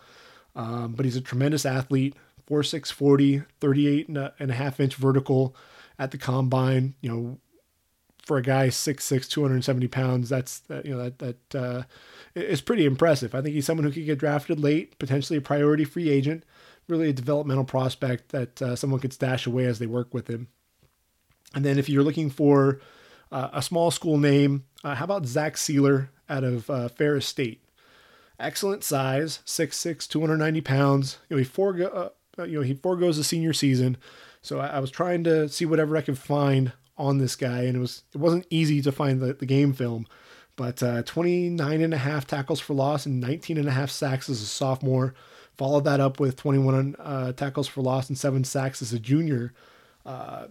[0.55, 2.15] um, but he's a tremendous athlete.
[2.49, 5.55] 4'6, 40, 38 and a, and a half inch vertical
[5.97, 6.93] at the combine.
[7.01, 7.39] You know,
[8.25, 11.83] for a guy 6'6", 270 pounds, that's you know that that uh,
[12.33, 13.35] is pretty impressive.
[13.35, 16.43] I think he's someone who could get drafted late, potentially a priority free agent,
[16.87, 20.47] really a developmental prospect that uh, someone could stash away as they work with him.
[21.53, 22.81] And then if you're looking for
[23.31, 27.61] uh, a small school name, uh, how about Zach Sieler out of uh, Ferris State?
[28.39, 31.19] Excellent size, 6'6", 290 pounds.
[31.29, 33.97] You know, he forego, uh, you know he foregoes the senior season,
[34.41, 37.79] so I was trying to see whatever I could find on this guy, and it
[37.79, 40.07] was it wasn't easy to find the, the game film.
[40.55, 44.29] But uh, 29 and a half tackles for loss and 19 and a half sacks
[44.29, 45.13] as a sophomore.
[45.57, 49.53] Followed that up with 21 uh, tackles for loss and seven sacks as a junior.
[50.05, 50.47] Uh,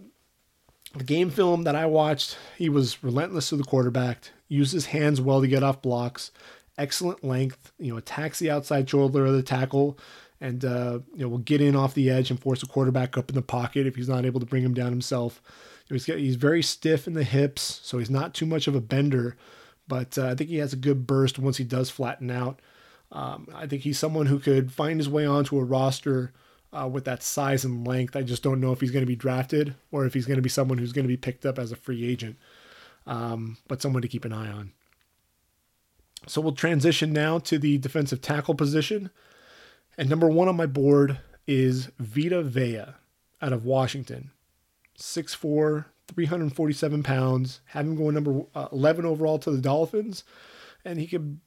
[0.95, 5.19] the game film that I watched, he was relentless to the quarterback, used his hands
[5.19, 6.31] well to get off blocks,
[6.77, 9.97] excellent length, you know, attacks the outside shoulder of the tackle,
[10.41, 13.29] and uh, you know will get in off the edge and force the quarterback up
[13.29, 15.41] in the pocket if he's not able to bring him down himself.
[15.89, 18.81] He's, got, he's very stiff in the hips, so he's not too much of a
[18.81, 19.37] bender,
[19.87, 22.59] but uh, I think he has a good burst once he does flatten out.
[23.11, 26.33] Um, I think he's someone who could find his way onto a roster
[26.73, 28.15] uh, with that size and length.
[28.15, 30.41] I just don't know if he's going to be drafted or if he's going to
[30.41, 32.37] be someone who's going to be picked up as a free agent,
[33.05, 34.71] um, but someone to keep an eye on.
[36.27, 39.11] So we'll transition now to the defensive tackle position.
[39.97, 42.95] And number one on my board is Vita Vea
[43.41, 44.31] out of Washington.
[44.97, 50.23] 6'4, 347 pounds, have him going number uh, 11 overall to the Dolphins,
[50.83, 51.39] and he could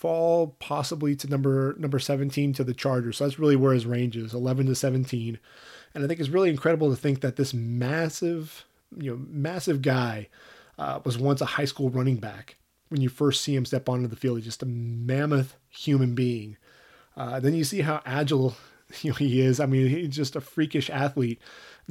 [0.00, 3.18] fall possibly to number number 17 to the Chargers.
[3.18, 5.38] So that's really where his range is, 11 to 17.
[5.94, 8.64] And I think it's really incredible to think that this massive,
[8.96, 10.28] you know, massive guy
[10.78, 12.56] uh, was once a high school running back.
[12.88, 16.56] When you first see him step onto the field, he's just a mammoth human being.
[17.16, 18.56] Uh, then you see how agile
[19.02, 19.60] you know, he is.
[19.60, 21.40] I mean, he's just a freakish athlete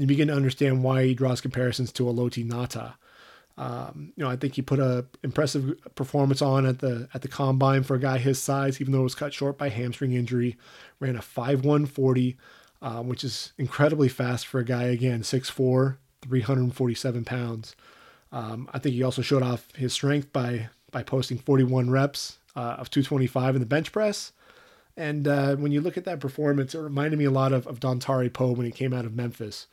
[0.02, 2.94] you begin to understand why he draws comparisons to Haloti Ngata.
[3.58, 7.28] Um, you know, I think he put a impressive performance on at the at the
[7.28, 10.58] combine for a guy his size, even though it was cut short by hamstring injury.
[11.02, 12.38] Ran a 5'140,
[12.82, 17.76] um, which is incredibly fast for a guy again 6'4, 347 pounds.
[18.32, 22.78] Um, I think he also showed off his strength by by posting 41 reps uh,
[22.80, 24.32] of 225 in the bench press.
[24.98, 27.80] And uh, when you look at that performance, it reminded me a lot of, of
[27.80, 29.68] Dontari Poe when he came out of Memphis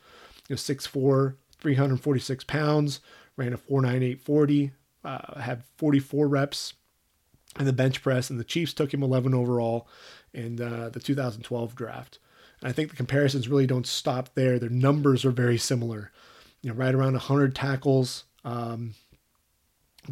[0.47, 2.99] you know, 6'4", 346 pounds,
[3.35, 4.71] ran a 4.9840,
[5.03, 6.73] uh, had 44 reps
[7.59, 9.87] in the bench press, and the Chiefs took him 11 overall
[10.33, 12.19] in uh, the 2012 draft.
[12.61, 14.59] And I think the comparisons really don't stop there.
[14.59, 16.11] Their numbers are very similar.
[16.61, 18.95] You know, right around 100 tackles, um,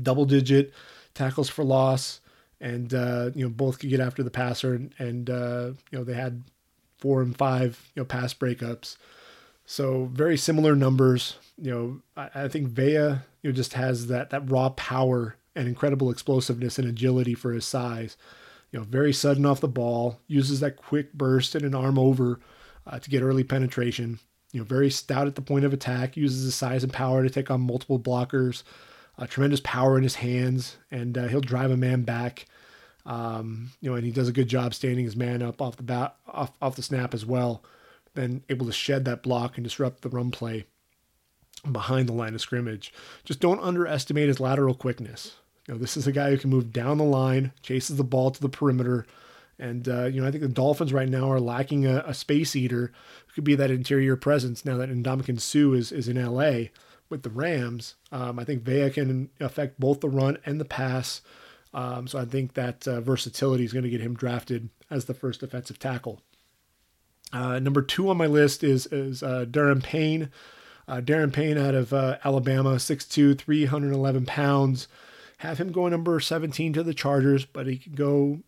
[0.02, 0.74] double digit
[1.14, 2.20] tackles for loss,
[2.60, 6.04] and uh, you know both could get after the passer, and, and uh, you know
[6.04, 6.44] they had
[6.98, 8.98] four and five you know pass breakups.
[9.66, 11.38] So very similar numbers.
[11.58, 15.68] You know, I, I think Vea you know just has that that raw power and
[15.68, 18.18] incredible explosiveness and agility for his size.
[18.72, 22.40] You know, very sudden off the ball, uses that quick burst and an arm over
[22.86, 24.20] uh, to get early penetration.
[24.52, 27.30] You know, very stout at the point of attack, uses his size and power to
[27.30, 28.64] take on multiple blockers.
[29.18, 32.46] Uh, tremendous power in his hands, and uh, he'll drive a man back.
[33.06, 35.84] Um, you know, and he does a good job standing his man up off the
[35.84, 37.64] bat, off, off the snap as well.
[38.16, 40.66] Then able to shed that block and disrupt the run play
[41.72, 42.94] behind the line of scrimmage.
[43.24, 45.36] Just don't underestimate his lateral quickness.
[45.68, 48.32] You know, this is a guy who can move down the line, chases the ball
[48.32, 49.06] to the perimeter,
[49.58, 52.56] and uh, you know, I think the Dolphins right now are lacking a, a space
[52.56, 52.92] eater
[53.28, 54.66] who could be that interior presence.
[54.66, 56.70] Now that Ndamukong Suh is is in LA
[57.10, 61.22] with the Rams, um, I think Vea can affect both the run and the pass.
[61.74, 65.14] Um, so I think that uh, versatility is going to get him drafted as the
[65.14, 66.22] first defensive tackle.
[67.34, 70.32] Uh, number two on my list is is uh, Daron Payne.
[70.88, 74.88] Uh, Daron Payne out of uh, Alabama, 6'2", 311 pounds.
[75.40, 78.40] Have him go number 17 to the Chargers, but he could go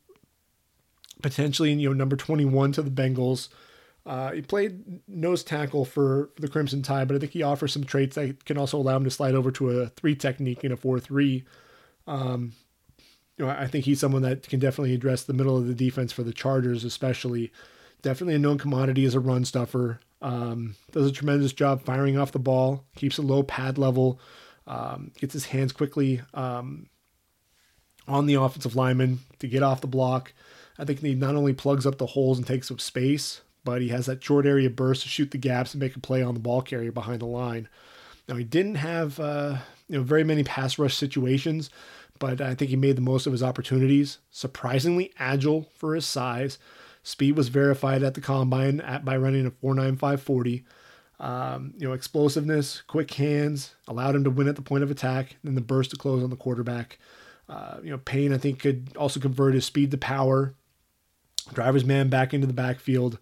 [1.21, 3.49] potentially you know number 21 to the Bengals.
[4.07, 7.73] Uh, he played nose tackle for, for, the Crimson Tide, but I think he offers
[7.73, 10.71] some traits that can also allow him to slide over to a three technique in
[10.71, 11.43] a four three.
[12.07, 12.53] Um,
[13.37, 16.13] you know, I think he's someone that can definitely address the middle of the defense
[16.13, 17.51] for the Chargers, especially.
[18.01, 19.99] Definitely a known commodity as a run stuffer.
[20.21, 24.21] Um, does a tremendous job firing off the ball, keeps a low pad level,
[24.65, 26.87] um, gets his hands quickly um,
[28.07, 30.33] on the offensive lineman to get off the block.
[30.79, 33.89] I think he not only plugs up the holes and takes up space, but he
[33.89, 36.39] has that short area burst to shoot the gaps and make a play on the
[36.39, 37.67] ball carrier behind the line.
[38.29, 39.57] Now he didn't have uh,
[39.89, 41.69] you know very many pass rush situations,
[42.17, 44.19] but I think he made the most of his opportunities.
[44.31, 46.59] Surprisingly agile for his size.
[47.03, 50.63] Speed was verified at the combine at, by running a 4.9540.
[51.19, 55.35] Um, you know, explosiveness, quick hands allowed him to win at the point of attack,
[55.43, 56.99] then the burst to close on the quarterback.
[57.49, 60.53] Uh, you know, Payne I think could also convert his speed to power,
[61.51, 63.19] driver's man back into the backfield,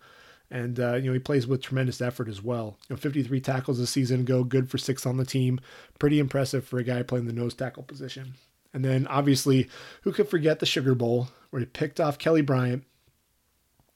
[0.56, 2.78] and uh, you know he plays with tremendous effort as well.
[2.88, 5.60] You know, 53 tackles a season ago, good for six on the team,
[6.00, 8.36] pretty impressive for a guy playing the nose tackle position.
[8.74, 9.68] And then obviously,
[10.04, 12.86] who could forget the Sugar Bowl where he picked off Kelly Bryant,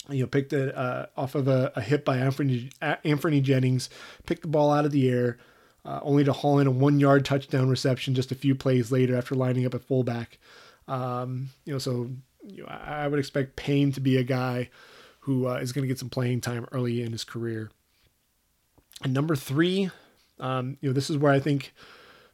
[0.09, 3.89] you know, picked it uh, off of a, a, hit by Anthony, Anfernee Jennings,
[4.25, 5.37] picked the ball out of the air,
[5.85, 9.15] uh, only to haul in a one yard touchdown reception just a few plays later
[9.15, 10.37] after lining up at fullback.
[10.89, 12.09] Um, you know, so
[12.45, 14.69] you know, I would expect Payne to be a guy
[15.29, 17.69] who uh, is going to get some playing time early in his career.
[19.03, 19.91] And number three,
[20.39, 21.71] um, you know, this is where I think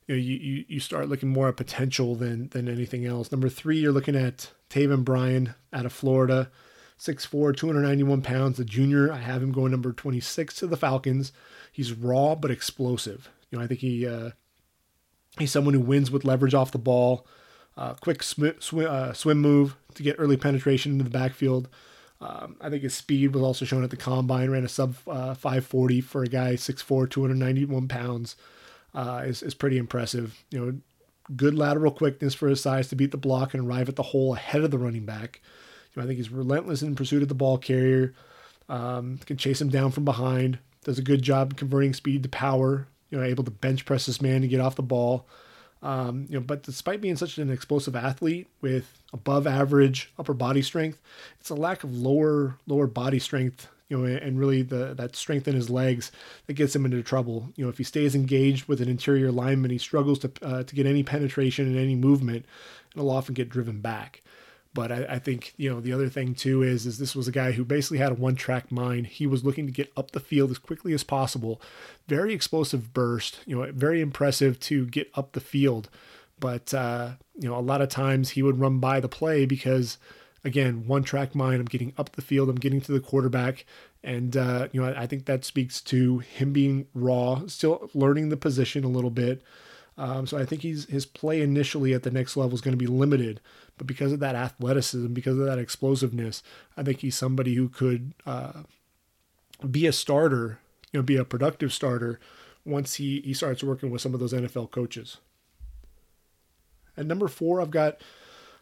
[0.07, 3.33] you know you, you, you start looking more at potential than than anything else.
[3.33, 6.49] Number three, you're looking at Taven Bryan out of Florida.
[6.97, 8.55] 6'4, 291 pounds.
[8.55, 11.33] The junior, I have him going number 26 to the Falcons.
[11.69, 13.29] He's raw but explosive.
[13.51, 14.29] You know, I think he uh,
[15.37, 17.27] he's someone who wins with leverage off the ball,
[17.75, 21.67] uh, quick sw- sw- uh, swim move to get early penetration into the backfield.
[22.21, 24.49] Um, I think his speed was also shown at the combine.
[24.49, 28.35] Ran a sub uh, 540 for a guy 6'4, 291 pounds.
[28.93, 30.41] Uh, is is pretty impressive.
[30.51, 30.77] You know,
[31.35, 34.33] good lateral quickness for his size to beat the block and arrive at the hole
[34.33, 35.41] ahead of the running back.
[35.93, 38.13] You know, I think he's relentless in pursuit of the ball carrier.
[38.69, 40.59] Um, can chase him down from behind.
[40.83, 42.87] Does a good job converting speed to power.
[43.09, 45.27] You know, able to bench press this man to get off the ball.
[45.85, 50.63] Um, you know, but despite being such an explosive athlete with above average upper body
[50.63, 50.99] strength,
[51.39, 53.69] it's a lack of lower lower body strength.
[53.87, 56.11] You know, and really the that strength in his legs
[56.47, 57.53] that gets him into trouble.
[57.55, 60.75] You know, if he stays engaged with an interior lineman, he struggles to uh, to
[60.75, 62.45] get any penetration and any movement,
[62.93, 64.23] and will often get driven back.
[64.75, 67.31] But I, I, think you know the other thing too is is this was a
[67.31, 69.07] guy who basically had a one track mind.
[69.07, 71.61] He was looking to get up the field as quickly as possible.
[72.09, 73.39] Very explosive burst.
[73.45, 75.89] You know, very impressive to get up the field.
[76.41, 79.97] But uh, you know, a lot of times he would run by the play because
[80.43, 81.61] again, one track mind.
[81.61, 82.49] I'm getting up the field.
[82.49, 83.65] I'm getting to the quarterback,
[84.03, 88.27] and uh, you know, I, I think that speaks to him being raw, still learning
[88.27, 89.41] the position a little bit.
[89.97, 92.77] Um, so I think he's his play initially at the next level is going to
[92.77, 93.39] be limited,
[93.77, 96.41] but because of that athleticism, because of that explosiveness,
[96.77, 98.63] I think he's somebody who could uh,
[99.69, 100.59] be a starter,
[100.91, 102.19] you know, be a productive starter
[102.65, 105.17] once he he starts working with some of those NFL coaches.
[106.97, 107.97] At number four, I've got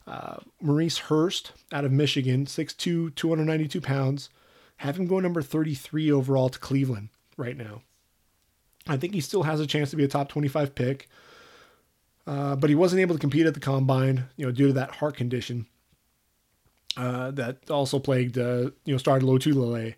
[0.07, 4.29] uh, Maurice Hurst out of Michigan, 6'2", 292 pounds.
[4.77, 7.83] Have him go number 33 overall to Cleveland right now.
[8.87, 11.07] I think he still has a chance to be a top 25 pick.
[12.25, 14.95] Uh, but he wasn't able to compete at the combine, you know, due to that
[14.95, 15.67] heart condition
[16.95, 19.95] uh, that also plagued, uh, you know, Star Lotulelei.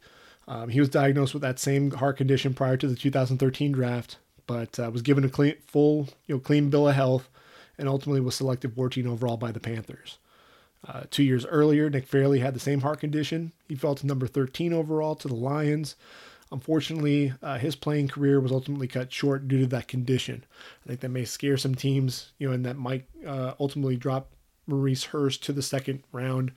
[0.47, 4.17] Um, he was diagnosed with that same heart condition prior to the 2013 draft,
[4.47, 7.29] but uh, was given a clean, full, you know, clean bill of health,
[7.77, 10.17] and ultimately was selected 14 overall by the Panthers.
[10.87, 13.53] Uh, two years earlier, Nick Fairley had the same heart condition.
[13.67, 15.95] He fell to number 13 overall to the Lions.
[16.51, 20.43] Unfortunately, uh, his playing career was ultimately cut short due to that condition.
[20.83, 24.31] I think that may scare some teams, you know, and that might uh, ultimately drop
[24.67, 26.51] Maurice Hurst to the second round.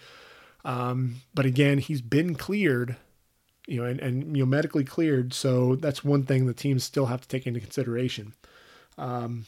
[0.65, 2.97] Um, but again, he's been cleared,
[3.67, 7.07] you know, and, and you know medically cleared, so that's one thing the teams still
[7.07, 8.35] have to take into consideration.
[8.99, 9.47] Um,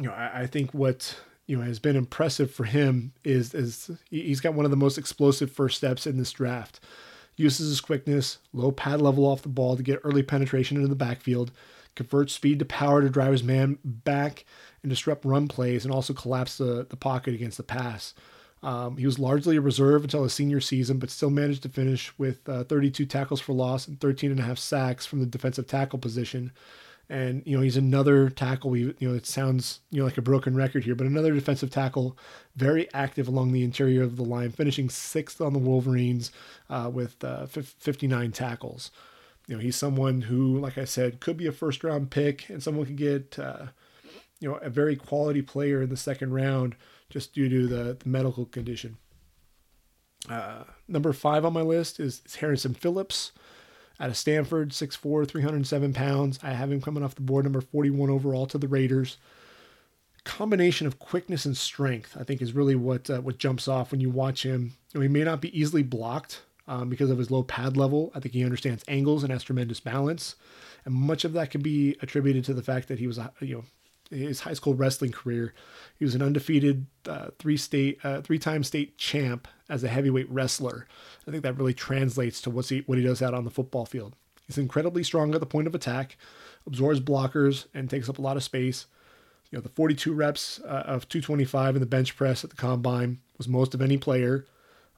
[0.00, 1.16] you know, I, I think what
[1.46, 4.96] you know has been impressive for him is is he's got one of the most
[4.96, 6.80] explosive first steps in this draft.
[7.38, 10.96] Uses his quickness, low pad level off the ball to get early penetration into the
[10.96, 11.52] backfield,
[11.94, 14.44] converts speed to power to drive his man back
[14.82, 18.12] and disrupt run plays, and also collapse the, the pocket against the pass.
[18.62, 22.12] Um, he was largely a reserve until his senior season, but still managed to finish
[22.18, 25.68] with uh, 32 tackles for loss and 13 and a half sacks from the defensive
[25.68, 26.50] tackle position,
[27.10, 28.70] and you know he's another tackle.
[28.70, 31.70] We you know it sounds you know like a broken record here, but another defensive
[31.70, 32.16] tackle,
[32.56, 36.30] very active along the interior of the line, finishing sixth on the Wolverines
[36.68, 38.90] uh, with uh, 59 tackles.
[39.46, 42.62] You know he's someone who, like I said, could be a first round pick, and
[42.62, 43.66] someone could get uh,
[44.40, 46.76] you know a very quality player in the second round
[47.10, 48.98] just due to the, the medical condition.
[50.28, 53.32] Uh, number five on my list is, is Harrison Phillips
[54.00, 56.38] out of Stanford, 6'4, 307 pounds.
[56.42, 59.16] I have him coming off the board, number 41 overall to the Raiders.
[60.24, 64.00] Combination of quickness and strength, I think, is really what uh, what jumps off when
[64.00, 64.74] you watch him.
[64.92, 68.12] You know, he may not be easily blocked um, because of his low pad level.
[68.14, 70.36] I think he understands angles and has tremendous balance,
[70.84, 73.64] and much of that can be attributed to the fact that he was, you know,
[74.10, 75.54] his high school wrestling career.
[75.98, 80.30] He was an undefeated uh, three state, uh, three time state champ as a heavyweight
[80.30, 80.86] wrestler.
[81.26, 83.86] I think that really translates to what's he, what he does out on the football
[83.86, 84.14] field.
[84.46, 86.16] He's incredibly strong at the point of attack,
[86.66, 88.86] absorbs blockers, and takes up a lot of space.
[89.50, 93.18] You know, the 42 reps uh, of 225 in the bench press at the combine
[93.36, 94.46] was most of any player.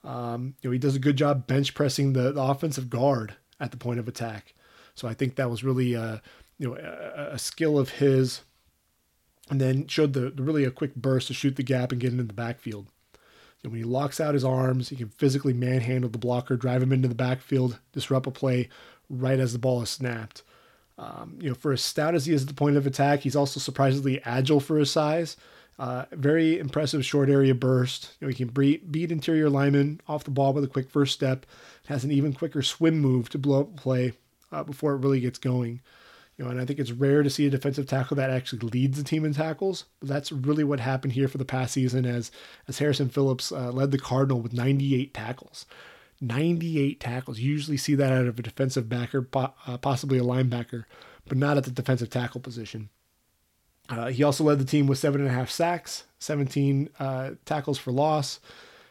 [0.05, 3.71] Um, you know, he does a good job bench pressing the, the, offensive guard at
[3.71, 4.55] the point of attack.
[4.95, 6.19] So I think that was really, uh,
[6.59, 8.41] you know, a, a skill of his
[9.51, 12.13] and then showed the, the, really a quick burst to shoot the gap and get
[12.13, 12.87] into the backfield.
[13.63, 16.93] And when he locks out his arms, he can physically manhandle the blocker, drive him
[16.93, 18.69] into the backfield, disrupt a play
[19.11, 20.43] right as the ball is snapped.
[20.97, 23.37] Um, you know, for as stout as he is at the point of attack, he's
[23.37, 25.37] also surprisingly agile for his size.
[25.79, 28.15] Uh, very impressive short area burst.
[28.21, 31.47] You know, he can beat interior linemen off the ball with a quick first step.
[31.87, 34.13] Has an even quicker swim move to blow up play
[34.53, 35.81] uh, before it really gets going.
[36.41, 38.97] You know, and I think it's rare to see a defensive tackle that actually leads
[38.97, 39.85] the team in tackles.
[40.01, 42.31] But that's really what happened here for the past season, as
[42.67, 45.67] as Harrison Phillips uh, led the Cardinal with 98 tackles.
[46.19, 47.41] 98 tackles.
[47.41, 50.85] You usually see that out of a defensive backer, uh, possibly a linebacker,
[51.29, 52.89] but not at the defensive tackle position.
[53.91, 57.77] Uh, he also led the team with seven and a half sacks, 17 uh, tackles
[57.77, 58.41] for loss.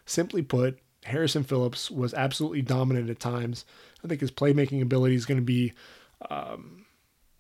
[0.06, 3.66] Simply put, Harrison Phillips was absolutely dominant at times.
[4.04, 5.74] I think his playmaking ability is going to be
[6.30, 6.86] um,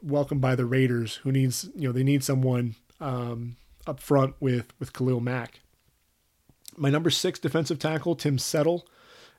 [0.01, 4.73] welcomed by the Raiders, who needs you know they need someone um, up front with
[4.79, 5.61] with Khalil Mack.
[6.77, 8.87] My number six defensive tackle, Tim Settle,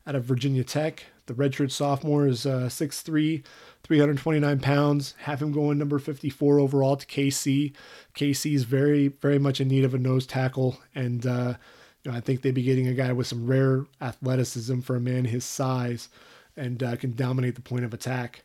[0.06, 1.04] out of Virginia Tech.
[1.26, 3.44] The redshirt sophomore is uh, 6'3",
[3.84, 5.14] 329 pounds.
[5.20, 7.72] Have him going number 54 overall to KC.
[8.16, 11.54] KC is very, very much in need of a nose tackle, and uh,
[12.02, 15.00] you know, I think they'd be getting a guy with some rare athleticism for a
[15.00, 16.08] man his size,
[16.56, 18.42] and uh, can dominate the point of attack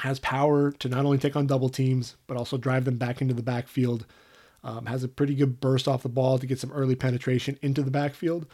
[0.00, 3.34] has power to not only take on double teams, but also drive them back into
[3.34, 4.06] the backfield.
[4.62, 7.82] Um, has a pretty good burst off the ball to get some early penetration into
[7.82, 8.46] the backfield.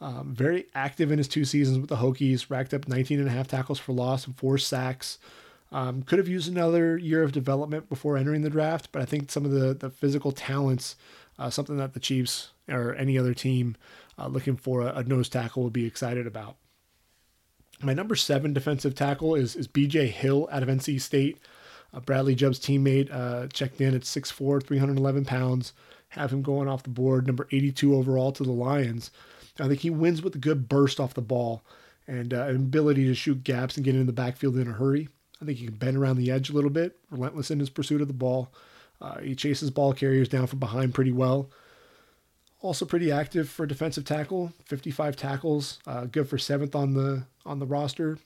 [0.00, 3.32] Um, very active in his two seasons with the Hokies, racked up 19 and a
[3.32, 5.18] half tackles for loss and four sacks.
[5.72, 9.30] Um, could have used another year of development before entering the draft, but I think
[9.30, 10.96] some of the, the physical talents,
[11.38, 13.76] uh, something that the Chiefs or any other team
[14.18, 16.56] uh, looking for a, a nose tackle would be excited about.
[17.82, 21.38] My number seven defensive tackle is, is BJ Hill out of NC State.
[21.92, 25.72] Uh, Bradley Chubb's teammate uh, checked in at 6'4, 311 pounds.
[26.10, 29.10] Have him going off the board, number 82 overall to the Lions.
[29.58, 31.62] I think he wins with a good burst off the ball
[32.06, 35.08] and uh, an ability to shoot gaps and get into the backfield in a hurry.
[35.40, 38.00] I think he can bend around the edge a little bit, relentless in his pursuit
[38.00, 38.52] of the ball.
[39.00, 41.50] Uh, he chases ball carriers down from behind pretty well.
[42.66, 47.60] Also pretty active for defensive tackle, 55 tackles, uh, good for seventh on the on
[47.60, 48.18] the roster.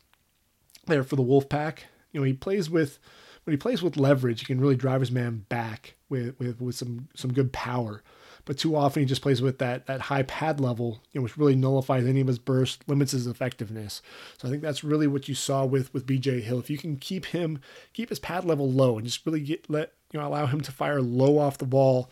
[0.87, 1.81] There for the Wolfpack.
[2.11, 2.99] You know, he plays with
[3.45, 6.75] when he plays with leverage, he can really drive his man back with with, with
[6.75, 8.03] some some good power.
[8.47, 11.37] But too often he just plays with that that high pad level, you know, which
[11.37, 14.01] really nullifies any of his burst, limits his effectiveness.
[14.39, 16.59] So I think that's really what you saw with with BJ Hill.
[16.59, 17.61] If you can keep him
[17.93, 20.73] keep his pad level low and just really get let you know allow him to
[20.73, 22.11] fire low off the ball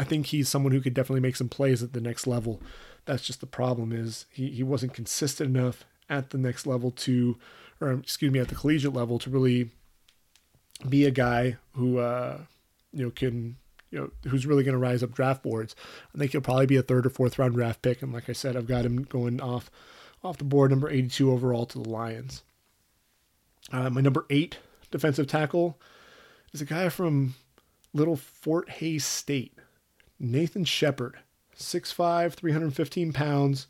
[0.00, 2.62] I think he's someone who could definitely make some plays at the next level.
[3.04, 7.36] That's just the problem is he, he wasn't consistent enough at the next level to,
[7.82, 9.68] or excuse me, at the collegiate level to really
[10.88, 12.38] be a guy who uh,
[12.94, 13.56] you know can
[13.90, 15.76] you know who's really going to rise up draft boards.
[16.14, 18.32] I think he'll probably be a third or fourth round draft pick, and like I
[18.32, 19.70] said, I've got him going off
[20.24, 22.42] off the board, number 82 overall to the Lions.
[23.70, 24.56] Uh, my number eight
[24.90, 25.78] defensive tackle
[26.54, 27.34] is a guy from
[27.92, 29.58] Little Fort Hays State,
[30.20, 31.16] Nathan Shepherd,
[31.56, 33.66] 6'5", 315 pounds.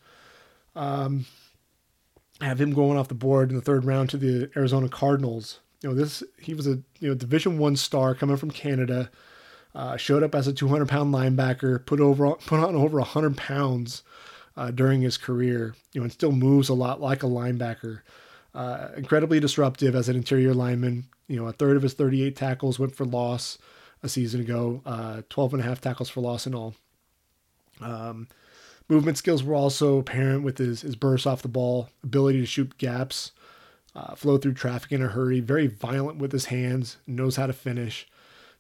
[0.75, 1.27] Um,
[2.41, 5.61] I have him going off the board in the third round to the Arizona Cardinals.
[5.83, 9.11] You know, this he was a you know Division One star coming from Canada.
[9.73, 14.03] Uh, showed up as a 200 pound linebacker, put over put on over 100 pounds
[14.57, 15.75] uh, during his career.
[15.93, 18.01] You know, and still moves a lot like a linebacker.
[18.53, 21.07] Uh, incredibly disruptive as an interior lineman.
[21.29, 23.59] You know, a third of his 38 tackles went for loss
[24.03, 24.83] a season ago.
[24.85, 26.75] Uh, 12 and a half tackles for loss in all.
[27.81, 28.29] Um,
[28.89, 32.77] movement skills were also apparent with his, his burst off the ball, ability to shoot
[32.79, 33.33] gaps,
[33.95, 37.53] uh, flow through traffic in a hurry, very violent with his hands, knows how to
[37.53, 38.07] finish.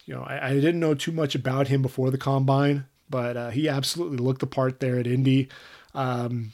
[0.05, 3.51] You know, I, I didn't know too much about him before the combine, but uh,
[3.51, 5.49] he absolutely looked the part there at Indy.
[5.95, 6.53] Um,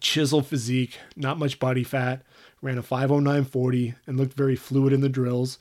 [0.00, 2.22] chisel physique, not much body fat,
[2.62, 5.58] ran a 50940 and looked very fluid in the drills.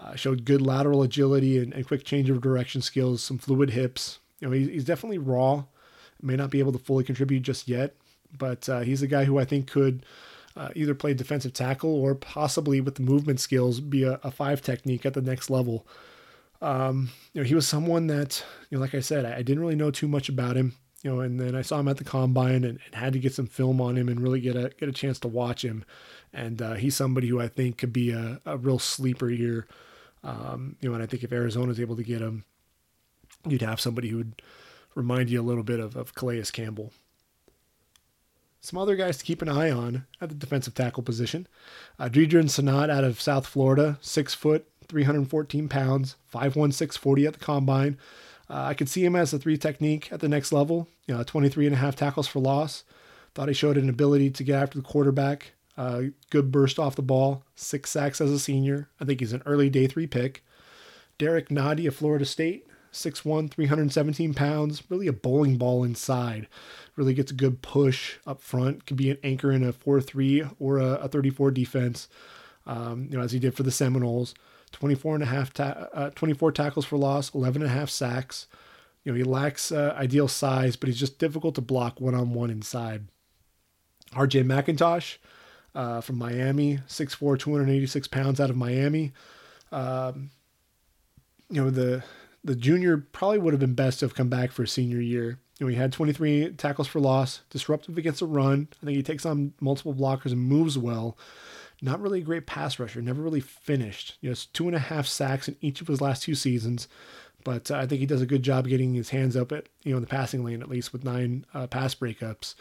[0.00, 4.20] Uh, showed good lateral agility and, and, quick change of direction skills, some fluid hips.
[4.38, 5.64] You know, he's definitely raw.
[6.22, 7.96] May not be able to fully contribute just yet,
[8.36, 10.06] but uh, he's a guy who I think could
[10.56, 14.62] uh, either play defensive tackle or possibly with the movement skills be a, a five
[14.62, 15.84] technique at the next level.
[16.62, 19.60] Um, you know, he was someone that, you know, like I said, I, I didn't
[19.60, 22.04] really know too much about him you know, and then I saw him at the
[22.04, 24.88] combine and, and, had to get some film on him and really get a get
[24.88, 25.84] a chance to watch him.
[26.32, 29.66] And uh, he's somebody who I think could be a, a real sleeper here.
[30.24, 32.44] Um, you know, and I think if Arizona's able to get him,
[33.46, 34.42] you'd have somebody who would
[34.94, 36.92] remind you a little bit of, of Calais Campbell.
[38.60, 41.46] Some other guys to keep an eye on at the defensive tackle position.
[41.98, 47.38] Uh, Deadrin Senat out of South Florida, six foot, 314 pounds, 5'1", 640 at the
[47.38, 47.96] combine.
[48.50, 50.88] Uh, I could see him as a three technique at the next level.
[51.06, 52.84] You know, 23 and a half tackles for loss.
[53.34, 55.52] Thought he showed an ability to get after the quarterback.
[55.76, 57.44] Uh, good burst off the ball.
[57.54, 58.88] Six sacks as a senior.
[59.00, 60.44] I think he's an early day three pick.
[61.18, 62.66] Derrick Nnadi of Florida State.
[62.92, 64.82] 6'1, 317 pounds.
[64.88, 66.48] Really a bowling ball inside.
[66.96, 68.86] Really gets a good push up front.
[68.86, 72.08] Could be an anchor in a 4 3 or a, a 34 defense,
[72.66, 74.34] um, you know, as he did for the Seminoles.
[74.68, 78.46] 24 and a half, ta- uh, 24 tackles for loss, 11 and a half sacks.
[79.04, 82.34] You know, he lacks uh, ideal size, but he's just difficult to block one on
[82.34, 83.06] one inside.
[84.12, 85.16] RJ McIntosh
[85.74, 89.12] uh, from Miami, 6'4, 286 pounds out of Miami.
[89.70, 90.30] Um,
[91.50, 92.02] you know, the
[92.44, 95.38] the junior probably would have been best to have come back for a senior year.
[95.58, 98.68] You know, he had 23 tackles for loss, disruptive against a run.
[98.80, 101.18] I think he takes on multiple blockers and moves well
[101.80, 104.18] not really a great pass rusher, never really finished.
[104.20, 106.88] You know, two and a half sacks in each of his last two seasons,
[107.44, 109.92] but uh, I think he does a good job getting his hands up at you
[109.92, 112.54] know in the passing lane at least with nine uh, pass breakups.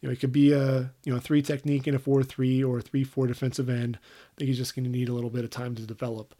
[0.00, 2.78] You know, it could be a you know three technique in a four three or
[2.78, 3.98] a three four defensive end.
[4.02, 6.34] I think he's just going to need a little bit of time to develop.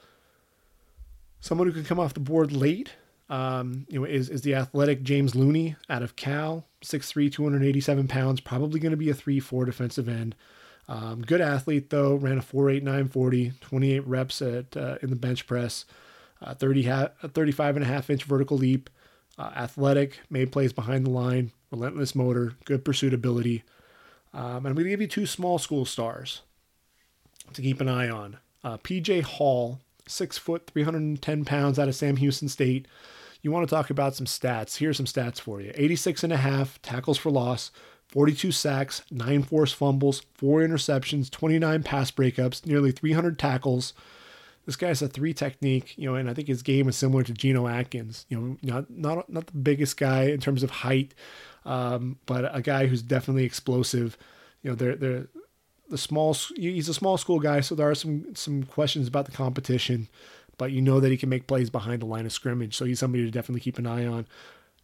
[1.40, 2.92] Someone who could come off the board late,
[3.28, 8.40] um, you know, is is the athletic James Looney out of Cal, 6'3", 287 pounds,
[8.40, 10.34] probably going to be a three four defensive end.
[10.88, 15.84] Um, good athlete though, ran a 4.8940, 28 reps at uh, in the bench press,
[16.40, 18.88] uh, 30 ha- 35 and a half inch vertical leap,
[19.38, 23.64] uh, athletic, made plays behind the line, relentless motor, good pursuit ability.
[24.32, 26.42] Um, and I'm going to give you two small school stars
[27.52, 28.38] to keep an eye on.
[28.62, 32.86] Uh, PJ Hall, six foot, 310 pounds out of Sam Houston State.
[33.42, 34.78] You want to talk about some stats?
[34.78, 37.70] Here's some stats for you 86 and a half tackles for loss,
[38.16, 43.92] 42 sacks, 9 forced fumbles, 4 interceptions, 29 pass breakups, nearly 300 tackles.
[44.64, 47.34] This guy's a three technique, you know, and I think his game is similar to
[47.34, 48.24] Geno Atkins.
[48.30, 51.12] You know, not not not the biggest guy in terms of height,
[51.66, 54.16] um, but a guy who's definitely explosive.
[54.62, 55.26] You know, they're they're
[55.90, 56.34] the small.
[56.56, 60.08] He's a small school guy, so there are some some questions about the competition,
[60.56, 62.76] but you know that he can make plays behind the line of scrimmage.
[62.76, 64.26] So he's somebody to definitely keep an eye on.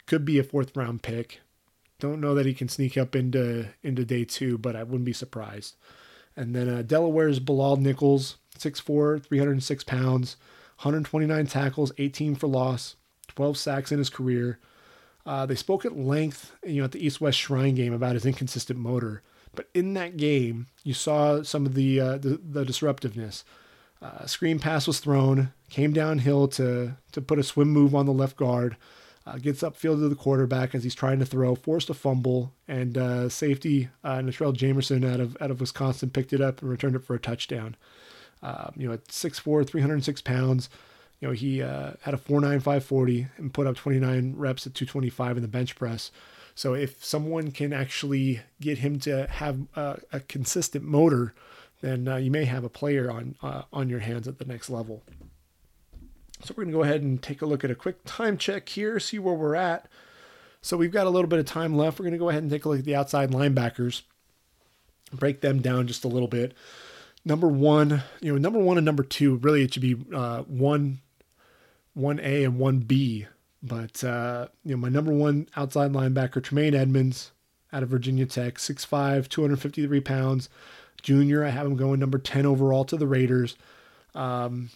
[0.04, 1.40] Could be a fourth round pick.
[2.02, 5.12] Don't know that he can sneak up into into day two, but I wouldn't be
[5.12, 5.76] surprised.
[6.34, 10.36] And then uh, Delaware's Bilal Nichols, 6'4", 306 pounds,
[10.78, 12.96] 129 tackles, 18 for loss,
[13.28, 14.58] 12 sacks in his career.
[15.24, 18.26] Uh, they spoke at length, you know, at the East West Shrine game about his
[18.26, 19.22] inconsistent motor.
[19.54, 23.44] But in that game, you saw some of the uh, the, the, disruptiveness.
[24.00, 28.12] Uh, screen pass was thrown, came downhill to to put a swim move on the
[28.12, 28.76] left guard.
[29.24, 32.98] Uh, gets upfield to the quarterback as he's trying to throw, forced a fumble, and
[32.98, 36.96] uh, safety uh, Natrell Jamerson out of out of Wisconsin picked it up and returned
[36.96, 37.76] it for a touchdown.
[38.42, 40.68] Uh, you know, at 6'4", 306 pounds,
[41.20, 45.42] you know he uh, had a 4.9540 and put up 29 reps at 225 in
[45.42, 46.10] the bench press.
[46.54, 51.32] So if someone can actually get him to have a, a consistent motor,
[51.80, 54.68] then uh, you may have a player on uh, on your hands at the next
[54.68, 55.02] level.
[56.44, 58.68] So we're going to go ahead and take a look at a quick time check
[58.68, 59.86] here, see where we're at.
[60.60, 61.98] So we've got a little bit of time left.
[61.98, 64.02] We're going to go ahead and take a look at the outside linebackers,
[65.12, 66.54] break them down just a little bit.
[67.24, 70.98] Number one, you know, number one and number two, really it should be uh, one,
[71.94, 73.26] one A and one B.
[73.62, 77.30] But uh, you know, my number one outside linebacker, Tremaine Edmunds,
[77.72, 80.48] out of Virginia Tech, 6'5", 253 pounds,
[81.00, 81.44] junior.
[81.44, 83.56] I have him going number 10 overall to the Raiders.
[84.14, 84.70] Um,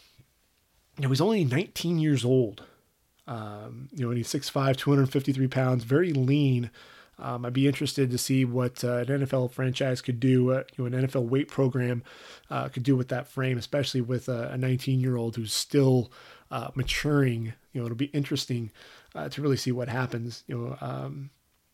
[0.97, 2.64] you know, he's only 19 years old.
[3.26, 6.70] Um, you know, and he's 6'5", 253 pounds, very lean.
[7.18, 10.88] Um, I'd be interested to see what uh, an NFL franchise could do, uh, you
[10.88, 12.03] know, an NFL weight program
[12.51, 16.12] uh, could do with that frame, especially with a 19 year old who's still
[16.51, 17.55] uh, maturing.
[17.72, 18.70] You know, it'll be interesting
[19.14, 20.44] uh, to really see what happens.
[20.47, 21.30] You know, um,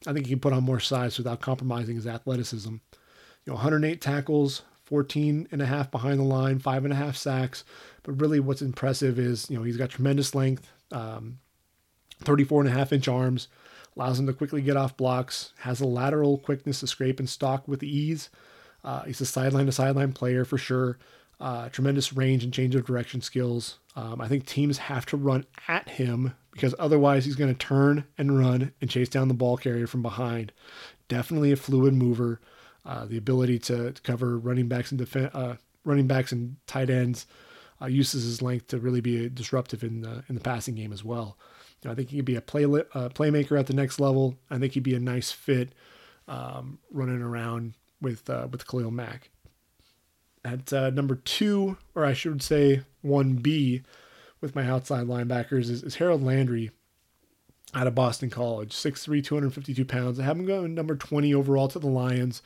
[0.06, 2.74] I think he can put on more size without compromising his athleticism.
[2.74, 7.16] You know, 108 tackles, 14 and a half behind the line, five and a half
[7.16, 7.64] sacks.
[8.02, 11.38] But really, what's impressive is, you know, he's got tremendous length, um,
[12.20, 13.48] 34 and a half inch arms,
[13.96, 17.66] allows him to quickly get off blocks, has a lateral quickness to scrape and stalk
[17.68, 18.30] with ease.
[18.84, 20.98] Uh, he's a sideline to sideline player for sure.
[21.40, 23.78] Uh, tremendous range and change of direction skills.
[23.96, 28.04] Um, I think teams have to run at him because otherwise he's going to turn
[28.16, 30.52] and run and chase down the ball carrier from behind.
[31.08, 32.40] Definitely a fluid mover.
[32.84, 36.90] Uh, the ability to, to, cover running backs and defense, uh, running backs and tight
[36.90, 37.26] ends
[37.82, 41.04] uh, uses his length to really be disruptive in the in the passing game as
[41.04, 41.36] well.
[41.82, 44.36] You know, I think he could be a play uh, playmaker at the next level.
[44.50, 45.74] I think he'd be a nice fit
[46.28, 49.30] um, running around with uh, with Khalil Mack.
[50.44, 53.82] At uh, number two, or I should say one B,
[54.40, 56.70] with my outside linebackers is, is Harold Landry
[57.74, 60.20] out of Boston College, 6'3", 252 pounds.
[60.20, 62.42] I have him going number 20 overall to the Lions.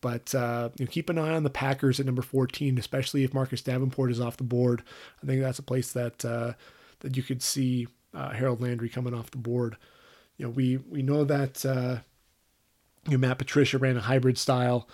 [0.00, 3.34] But uh, you know, keep an eye on the Packers at number 14, especially if
[3.34, 4.82] Marcus Davenport is off the board.
[5.22, 6.54] I think that's a place that uh,
[7.00, 9.76] that you could see uh, Harold Landry coming off the board.
[10.36, 11.98] You know, we we know that uh,
[13.06, 14.88] you know, Matt Patricia ran a hybrid style,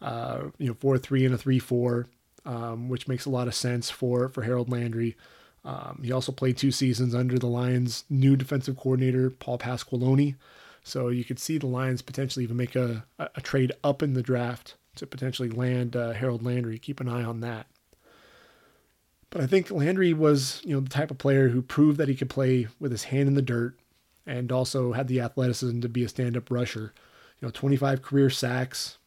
[0.00, 2.06] uh, you know, four three and a three four,
[2.44, 5.16] um, which makes a lot of sense for for Harold Landry.
[5.64, 10.36] Um, he also played two seasons under the Lions' new defensive coordinator Paul Pasqualoni.
[10.84, 14.22] So you could see the Lions potentially even make a, a trade up in the
[14.22, 16.78] draft to potentially land uh, Harold Landry.
[16.78, 17.66] Keep an eye on that.
[19.30, 22.14] But I think Landry was, you know, the type of player who proved that he
[22.14, 23.76] could play with his hand in the dirt
[24.26, 26.92] and also had the athleticism to be a stand-up rusher.
[27.40, 28.98] You know, 25 career sacks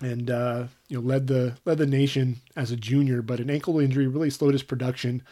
[0.00, 3.80] and uh, you know led the led the nation as a junior, but an ankle
[3.80, 5.22] injury really slowed his production,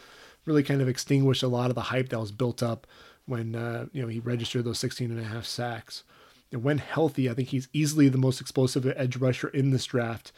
[0.47, 2.87] really kind of extinguished a lot of the hype that was built up
[3.27, 6.05] when uh, you know he registered those 16 and a half sacks.
[6.53, 10.33] And when healthy, I think he's easily the most explosive edge rusher in this draft.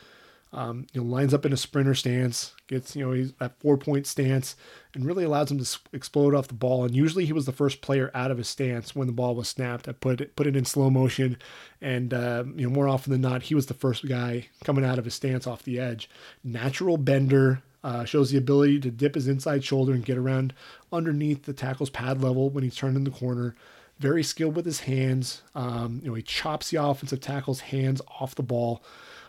[0.50, 3.76] Um, you know, lines up in a sprinter stance, gets you know he's at four
[3.76, 4.56] point stance,
[4.94, 6.86] and really allows him to explode off the ball.
[6.86, 9.48] And usually he was the first player out of his stance when the ball was
[9.48, 9.88] snapped.
[9.88, 11.36] I put it put it in slow motion,
[11.82, 14.98] and uh, you know more often than not he was the first guy coming out
[14.98, 16.08] of his stance off the edge.
[16.42, 20.52] Natural bender, uh, shows the ability to dip his inside shoulder and get around
[20.92, 23.54] underneath the tackle's pad level when he's turned in the corner.
[23.98, 25.42] Very skilled with his hands.
[25.54, 28.82] Um, you know, he chops the offensive tackle's hands off the ball.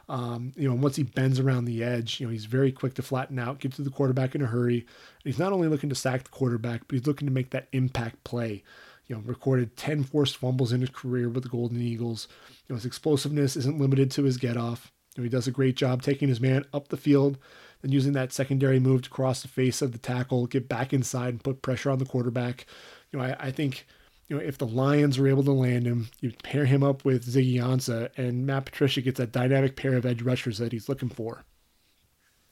[0.08, 3.04] Um, you know, once he bends around the edge, you know, he's very quick to
[3.04, 4.80] flatten out, get to the quarterback in a hurry.
[4.80, 7.68] And he's not only looking to sack the quarterback, but he's looking to make that
[7.74, 8.64] impact play.
[9.06, 12.28] You know, recorded 10 forced fumbles in his career with the Golden Eagles.
[12.68, 14.92] You know, his explosiveness isn't limited to his get off.
[15.16, 17.38] You know, he does a great job taking his man up the field
[17.82, 21.30] then using that secondary move to cross the face of the tackle, get back inside
[21.30, 22.66] and put pressure on the quarterback.
[23.12, 23.86] You know, I, I think
[24.28, 27.26] you know, if the Lions are able to land him, you pair him up with
[27.26, 31.10] Ziggy Ansah, and Matt Patricia gets that dynamic pair of edge rushers that he's looking
[31.10, 31.46] for.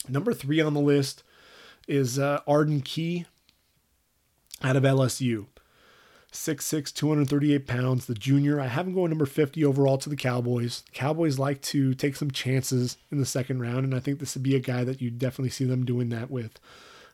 [0.10, 1.24] Number three on the list
[1.88, 3.26] is uh, Arden Key
[4.64, 5.46] out of LSU.
[6.32, 8.60] 6'6, 238 pounds, the junior.
[8.60, 10.82] I have him going number 50 overall to the Cowboys.
[10.82, 14.36] The Cowboys like to take some chances in the second round, and I think this
[14.36, 16.60] would be a guy that you definitely see them doing that with.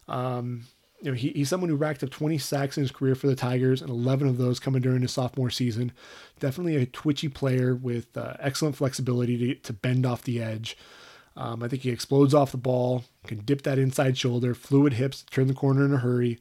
[0.07, 0.63] Um,
[1.01, 3.35] you know, he, he's someone who racked up 20 sacks in his career for the
[3.35, 5.91] Tigers, and 11 of those coming during his sophomore season.
[6.39, 10.77] Definitely a twitchy player with uh, excellent flexibility to, to bend off the edge.
[11.35, 15.25] Um, I think he explodes off the ball, can dip that inside shoulder, fluid hips,
[15.29, 16.39] turn the corner in a hurry.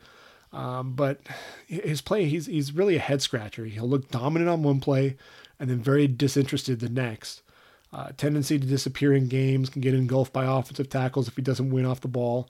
[0.53, 1.21] Um, but
[1.67, 3.65] his play, he's he's really a head scratcher.
[3.65, 5.17] He'll look dominant on one play,
[5.59, 7.43] and then very disinterested the next.
[7.93, 11.71] Uh, tendency to disappear in games can get engulfed by offensive tackles if he doesn't
[11.71, 12.49] win off the ball.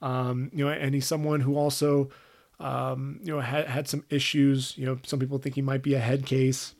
[0.00, 2.10] Um, you know, and he's someone who also,
[2.60, 4.78] um, you know, had, had some issues.
[4.78, 6.74] You know, some people think he might be a head case.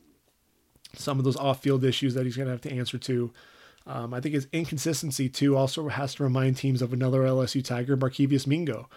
[0.95, 3.33] Some of those off-field issues that he's going to have to answer to.
[3.89, 7.97] Um, I think his inconsistency too also has to remind teams of another LSU Tiger,
[7.97, 8.89] Barkevious Mingo.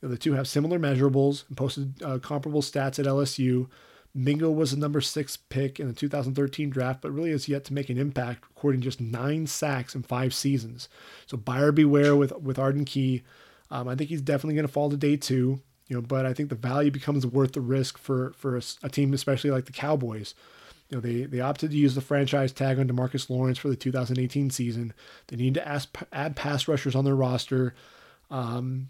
[0.00, 3.68] You know, the two have similar measurables and posted uh, comparable stats at LSU.
[4.14, 7.74] Mingo was the number six pick in the 2013 draft, but really has yet to
[7.74, 10.88] make an impact, recording just nine sacks in five seasons.
[11.26, 13.22] So buyer beware with with Arden Key.
[13.70, 15.60] Um, I think he's definitely going to fall to day two.
[15.88, 18.88] You know, but I think the value becomes worth the risk for for a, a
[18.88, 20.34] team, especially like the Cowboys.
[20.88, 23.76] You know, they, they opted to use the franchise tag on Demarcus Lawrence for the
[23.76, 24.94] 2018 season.
[25.26, 27.74] They need to ask, add pass rushers on their roster.
[28.30, 28.88] Um,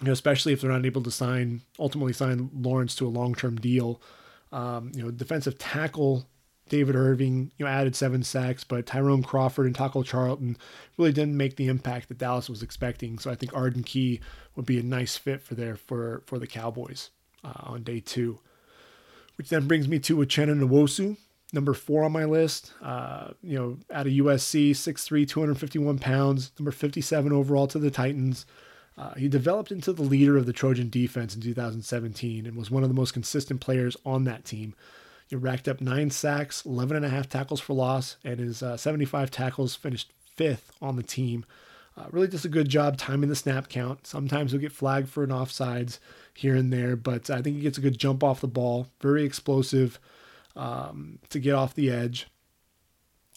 [0.00, 3.34] you know, especially if they're not able to sign ultimately sign Lawrence to a long
[3.34, 4.00] term deal.
[4.52, 6.26] Um, you know, defensive tackle
[6.68, 10.56] David Irving, you know, added seven sacks, but Tyrone Crawford and Taco Charlton
[10.96, 13.18] really didn't make the impact that Dallas was expecting.
[13.18, 14.20] So I think Arden Key
[14.54, 17.10] would be a nice fit for there for for the Cowboys
[17.44, 18.40] uh, on day two.
[19.36, 21.16] Which then brings me to Uchenna Nwosu,
[21.52, 22.72] number four on my list.
[22.82, 28.46] Uh, you know, out of USC, 6'3", 251 pounds, number 57 overall to the Titans.
[28.98, 32.82] Uh, he developed into the leader of the Trojan defense in 2017 and was one
[32.82, 34.74] of the most consistent players on that team.
[35.28, 38.76] He racked up nine sacks, 11 and a half tackles for loss, and his uh,
[38.76, 41.44] 75 tackles finished fifth on the team.
[41.96, 44.06] Uh, really does a good job timing the snap count.
[44.06, 45.98] Sometimes he'll get flagged for an offsides
[46.34, 48.88] here and there, but I think he gets a good jump off the ball.
[49.00, 50.00] Very explosive
[50.56, 52.26] um, to get off the edge.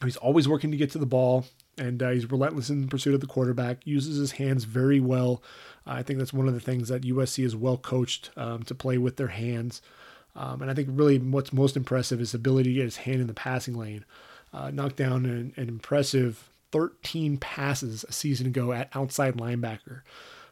[0.04, 1.46] He's always working to get to the ball
[1.78, 3.86] and uh, he's relentless in pursuit of the quarterback.
[3.86, 5.42] Uses his hands very well.
[5.88, 8.76] Uh, I think that's one of the things that USC is well coached um, to
[8.76, 9.82] play with their hands.
[10.36, 13.28] Um, and I think really what's most impressive is ability to get his hand in
[13.28, 14.06] the passing lane.
[14.54, 20.02] Uh, knocked down an, an, impressive 13 passes a season ago at outside linebacker,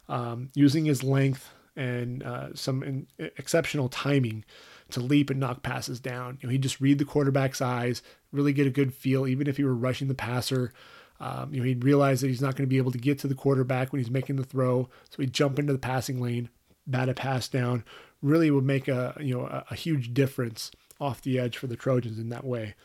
[0.08, 4.46] um, using his length and uh, some in, exceptional timing
[4.92, 6.38] to leap and knock passes down.
[6.42, 8.02] You know, he just read the quarterback's eyes,
[8.32, 10.74] really get a good feel, even if he were rushing the passer.
[11.20, 13.28] Um, you know, he'd realize that he's not going to be able to get to
[13.28, 16.50] the quarterback when he's making the throw, so he'd jump into the passing lane,
[16.88, 17.84] bat a pass down.
[18.22, 21.76] Really would make a you know a, a huge difference off the edge for the
[21.76, 22.76] Trojans in that way.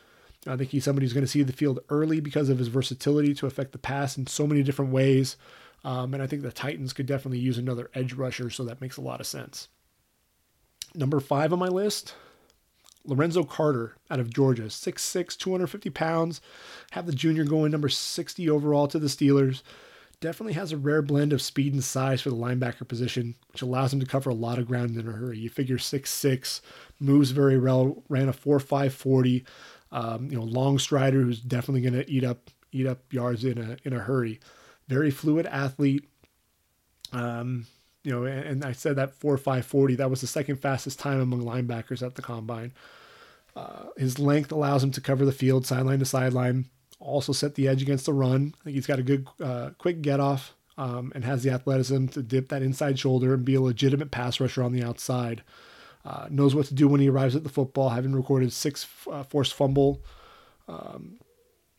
[0.47, 3.33] I think he's somebody who's going to see the field early because of his versatility
[3.35, 5.37] to affect the pass in so many different ways.
[5.83, 8.97] Um, and I think the Titans could definitely use another edge rusher, so that makes
[8.97, 9.69] a lot of sense.
[10.93, 12.15] Number five on my list,
[13.05, 16.41] Lorenzo Carter out of Georgia, 6'6, 250 pounds.
[16.91, 19.61] Have the junior going number 60 overall to the Steelers.
[20.21, 23.93] Definitely has a rare blend of speed and size for the linebacker position, which allows
[23.93, 25.37] him to cover a lot of ground in a hurry.
[25.37, 26.61] You figure 6'6,
[26.99, 29.45] moves very well, ran a 4'5 40.
[29.91, 33.57] Um, you know, long strider who's definitely going to eat up eat up yards in
[33.57, 34.39] a in a hurry.
[34.87, 36.09] Very fluid athlete.
[37.13, 37.67] Um,
[38.05, 39.95] you know, and, and I said that 4'5 40.
[39.95, 42.73] That was the second fastest time among linebackers at the combine.
[43.55, 46.65] Uh, his length allows him to cover the field sideline to sideline.
[46.99, 48.53] Also set the edge against the run.
[48.61, 52.07] I think he's got a good, uh, quick get off um, and has the athleticism
[52.07, 55.43] to dip that inside shoulder and be a legitimate pass rusher on the outside.
[56.03, 59.23] Uh, knows what to do when he arrives at the football, having recorded six uh,
[59.23, 60.03] forced fumble,
[60.67, 61.17] um,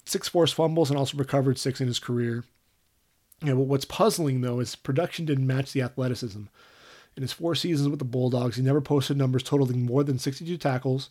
[0.04, 2.42] six forced fumbles, and also recovered six in his career.
[3.42, 6.42] Yeah, but what's puzzling though is production didn't match the athleticism.
[7.16, 10.58] In his four seasons with the Bulldogs, he never posted numbers totaling more than 62
[10.58, 11.10] tackles,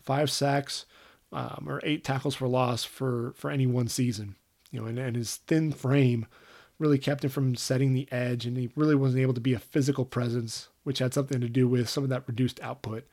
[0.00, 0.84] five sacks,
[1.32, 4.36] um, or eight tackles for loss for for any one season.
[4.70, 6.26] You know, and, and his thin frame
[6.78, 9.58] really kept him from setting the edge, and he really wasn't able to be a
[9.58, 13.06] physical presence, which had something to do with some of that reduced output.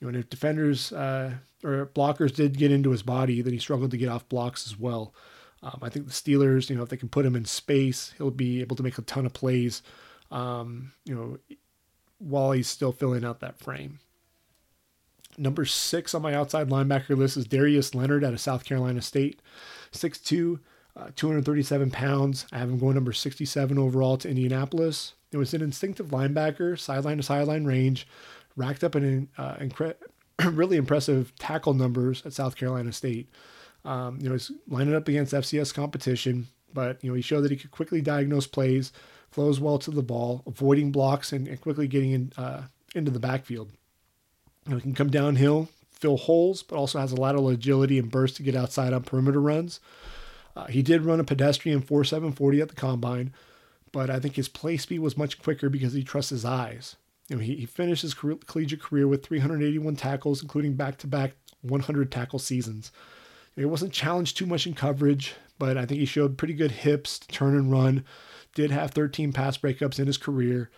[0.00, 1.34] You know, and if defenders uh,
[1.64, 4.78] or blockers did get into his body, then he struggled to get off blocks as
[4.78, 5.14] well.
[5.62, 8.30] Um, I think the Steelers, you know, if they can put him in space, he'll
[8.30, 9.82] be able to make a ton of plays.
[10.30, 11.38] Um, you know,
[12.18, 13.98] while he's still filling out that frame.
[15.36, 19.40] Number six on my outside linebacker list is Darius Leonard out of South Carolina State.
[19.92, 20.58] 6'2,
[20.96, 22.46] uh, 237 pounds.
[22.52, 25.14] I have him going number 67 overall to Indianapolis.
[25.30, 28.06] It was an instinctive linebacker, sideline to sideline range,
[28.56, 29.94] racked up an uh, incre-
[30.44, 33.28] really impressive tackle numbers at South Carolina State.
[33.88, 37.50] Um, you know, he's lining up against FCS competition, but you know he showed that
[37.50, 38.92] he could quickly diagnose plays,
[39.30, 42.64] flows well to the ball, avoiding blocks, and, and quickly getting in, uh,
[42.94, 43.72] into the backfield.
[44.66, 48.10] You know, he can come downhill, fill holes, but also has a lateral agility and
[48.10, 49.80] burst to get outside on perimeter runs.
[50.54, 53.32] Uh, he did run a pedestrian 4.740 at the combine,
[53.90, 56.96] but I think his play speed was much quicker because he trusts his eyes.
[57.28, 62.12] You know, he, he finished his career, collegiate career with 381 tackles, including back-to-back 100
[62.12, 62.92] tackle seasons.
[63.58, 67.18] He wasn't challenged too much in coverage, but I think he showed pretty good hips
[67.18, 68.04] to turn and run.
[68.54, 70.70] Did have 13 pass breakups in his career.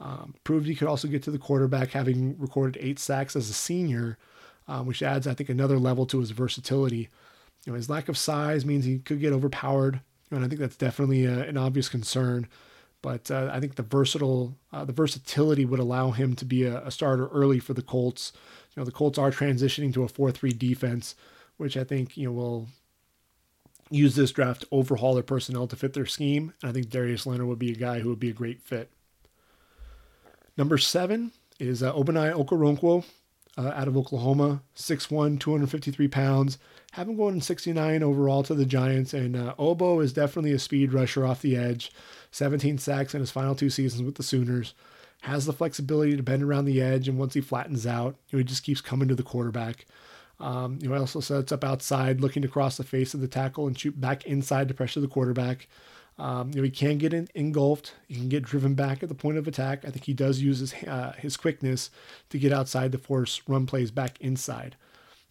[0.00, 3.54] Um, proved he could also get to the quarterback, having recorded eight sacks as a
[3.54, 4.16] senior,
[4.68, 7.08] um, which adds, I think, another level to his versatility.
[7.66, 10.76] You know, his lack of size means he could get overpowered, and I think that's
[10.76, 12.46] definitely a, an obvious concern.
[13.02, 16.84] But uh, I think the versatile, uh, the versatility would allow him to be a,
[16.84, 18.32] a, starter early for the Colts.
[18.74, 21.14] You know, the Colts are transitioning to a four-three defense,
[21.58, 22.68] which I think you know will
[23.90, 26.52] use this draft to overhaul their personnel to fit their scheme.
[26.62, 28.90] And I think Darius Leonard would be a guy who would be a great fit.
[30.56, 33.04] Number seven is uh, Ogbonnia Okoronkwo
[33.56, 36.58] uh, out of Oklahoma, 6'1", 253 pounds.
[36.92, 39.12] Have him going 69 overall to the Giants.
[39.12, 41.92] And uh, Ogbo is definitely a speed rusher off the edge.
[42.30, 44.74] 17 sacks in his final two seasons with the Sooners.
[45.22, 48.38] Has the flexibility to bend around the edge, and once he flattens out, you know,
[48.38, 49.84] he just keeps coming to the quarterback.
[50.40, 53.66] Um, you know, also sets up outside, looking to cross the face of the tackle
[53.66, 55.66] and shoot back inside to pressure the quarterback.
[56.18, 57.94] Um, you know, he can get in, engulfed.
[58.08, 59.84] He can get driven back at the point of attack.
[59.84, 61.90] I think he does use his uh, his quickness
[62.30, 64.76] to get outside to force run plays back inside.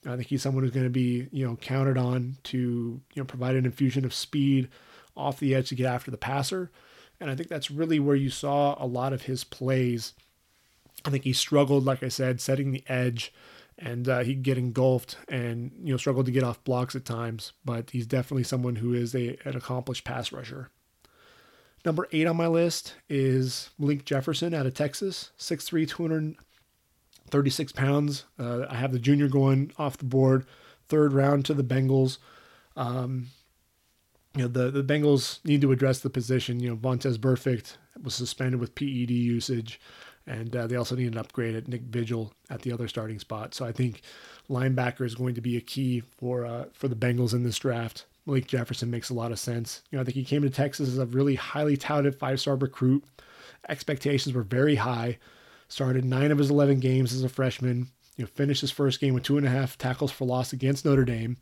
[0.06, 3.26] I think he's someone who's going to be you know counted on to you know
[3.26, 4.70] provide an infusion of speed
[5.16, 6.72] off the edge to get after the passer.
[7.20, 10.14] And I think that's really where you saw a lot of his plays.
[11.04, 13.34] I think he struggled, like I said, setting the edge,
[13.78, 17.54] and uh, he'd get engulfed and you know struggled to get off blocks at times.
[17.64, 20.70] But he's definitely someone who is a, an accomplished pass rusher.
[21.86, 28.26] Number eight on my list is Malik Jefferson out of Texas, 6'3", 236 pounds.
[28.38, 30.46] Uh, I have the junior going off the board,
[30.90, 32.18] third round to the Bengals.
[32.76, 33.28] Um,
[34.36, 36.60] you know, the, the Bengals need to address the position.
[36.60, 39.80] You know, Vontaze Burfict was suspended with PED usage,
[40.28, 43.54] and uh, they also need an upgrade at Nick Vigil at the other starting spot.
[43.54, 44.02] So I think
[44.50, 48.06] linebacker is going to be a key for uh, for the Bengals in this draft.
[48.26, 49.82] Malik Jefferson makes a lot of sense.
[49.90, 52.56] You know, I think he came to Texas as a really highly touted five star
[52.56, 53.04] recruit.
[53.70, 55.18] Expectations were very high.
[55.70, 57.88] Started nine of his 11 games as a freshman.
[58.18, 60.86] You know, finished his first game with two and a half tackles for loss against
[60.86, 61.38] Notre Dame.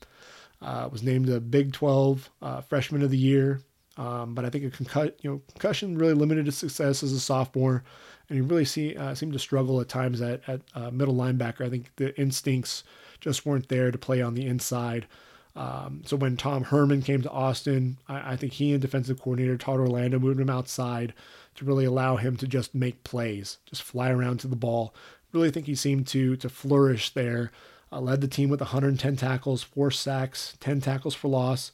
[0.61, 3.61] Uh, was named the Big 12 uh, Freshman of the Year,
[3.97, 7.19] um, but I think a concussion, you know, concussion really limited his success as a
[7.19, 7.83] sophomore,
[8.29, 11.65] and he really see, uh, seemed to struggle at times at, at uh, middle linebacker.
[11.65, 12.83] I think the instincts
[13.19, 15.07] just weren't there to play on the inside.
[15.55, 19.57] Um, so when Tom Herman came to Austin, I, I, think he and defensive coordinator
[19.57, 21.13] Todd Orlando moved him outside
[21.55, 24.93] to really allow him to just make plays, just fly around to the ball.
[25.31, 27.51] Really think he seemed to to flourish there.
[27.89, 31.71] Uh, led the team with 110 tackles, four sacks, 10 tackles for loss.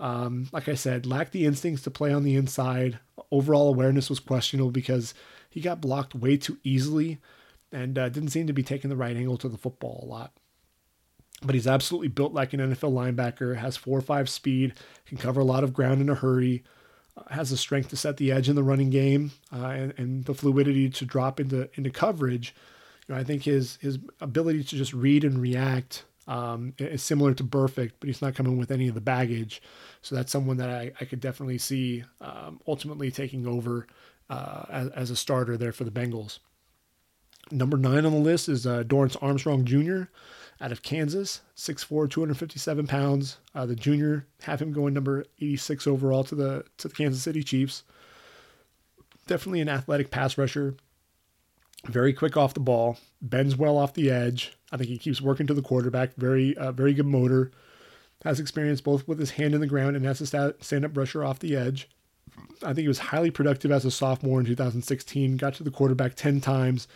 [0.00, 2.98] Um, like I said, lacked the instincts to play on the inside.
[3.30, 5.12] Overall awareness was questionable because
[5.58, 7.18] he got blocked way too easily
[7.72, 10.32] and uh, didn't seem to be taking the right angle to the football a lot.
[11.42, 14.74] But he's absolutely built like an NFL linebacker, has 4 or 5 speed,
[15.06, 16.64] can cover a lot of ground in a hurry,
[17.16, 20.24] uh, has the strength to set the edge in the running game, uh, and, and
[20.24, 22.54] the fluidity to drop into, into coverage
[23.08, 27.32] you know, I think his his ability to just read and react um, is similar
[27.34, 29.62] to Burfict, but he's not coming with any of the baggage.
[30.02, 33.86] So that's someone that I, I could definitely see um, ultimately taking over
[34.30, 36.38] uh, as, as, a starter there for the Bengals.
[37.50, 40.02] Number nine on the list is uh, Dorance Armstrong Jr.
[40.60, 43.38] out of Kansas, 6'4", 257 pounds.
[43.54, 47.42] Uh, the junior have him going number 86 overall to the to the Kansas City
[47.42, 47.84] Chiefs.
[49.26, 50.76] Definitely an athletic pass rusher
[51.84, 54.56] very quick off the ball, bends well off the edge.
[54.72, 56.14] I think he keeps working to the quarterback.
[56.16, 57.50] Very, uh, very good motor.
[58.24, 61.24] Has experience both with his hand in the ground and as a stand up rusher
[61.24, 61.88] off the edge.
[62.62, 65.36] I think he was highly productive as a sophomore in 2016.
[65.36, 66.88] Got to the quarterback 10 times,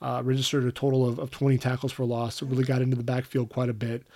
[0.00, 3.02] uh, registered a total of, of 20 tackles for loss, so really got into the
[3.02, 4.06] backfield quite a bit.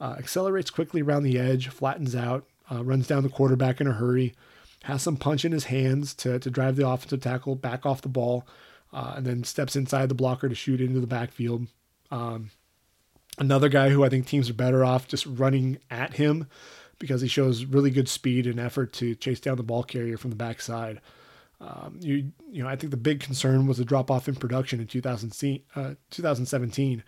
[0.00, 3.92] Uh, accelerates quickly around the edge, flattens out, uh, runs down the quarterback in a
[3.92, 4.34] hurry,
[4.84, 8.08] has some punch in his hands to, to drive the offensive tackle back off the
[8.08, 8.46] ball
[8.92, 11.66] uh, and then steps inside the blocker to shoot into the backfield.
[12.10, 12.50] Um,
[13.38, 16.48] another guy who I think teams are better off just running at him
[17.00, 20.30] because he shows really good speed and effort to chase down the ball carrier from
[20.30, 21.00] the backside.
[21.60, 24.80] Um, you you know I think the big concern was the drop off in production
[24.80, 27.02] in 2000, uh, 2017.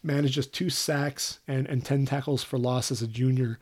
[0.00, 3.58] Managed just two sacks and, and 10 tackles for loss as a junior.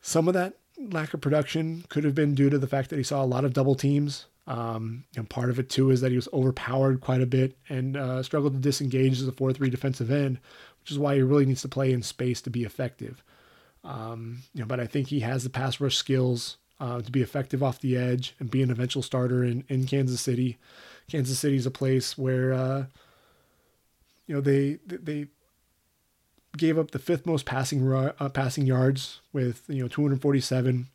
[0.00, 3.04] Some of that lack of production could have been due to the fact that he
[3.04, 6.16] saw a lot of double teams um, and part of it too is that he
[6.16, 10.38] was overpowered quite a bit and uh, struggled to disengage as a 4-3 defensive end,
[10.80, 13.24] which is why he really needs to play in space to be effective.
[13.86, 17.22] Um, you know, but I think he has the pass rush skills uh, to be
[17.22, 20.58] effective off the edge and be an eventual starter in, in Kansas City.
[21.08, 22.86] Kansas City is a place where uh,
[24.26, 25.28] you know they they
[26.56, 30.88] gave up the fifth most passing uh, passing yards with you know 247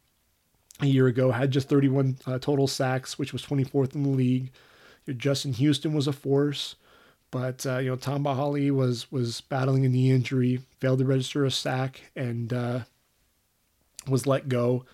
[0.82, 1.32] a year ago.
[1.32, 4.52] Had just 31 uh, total sacks, which was 24th in the league.
[5.18, 6.76] Justin Houston was a force,
[7.32, 11.46] but uh, you know Tamba Hali was was battling a knee injury, failed to register
[11.46, 12.80] a sack, and uh,
[14.08, 14.86] was let go.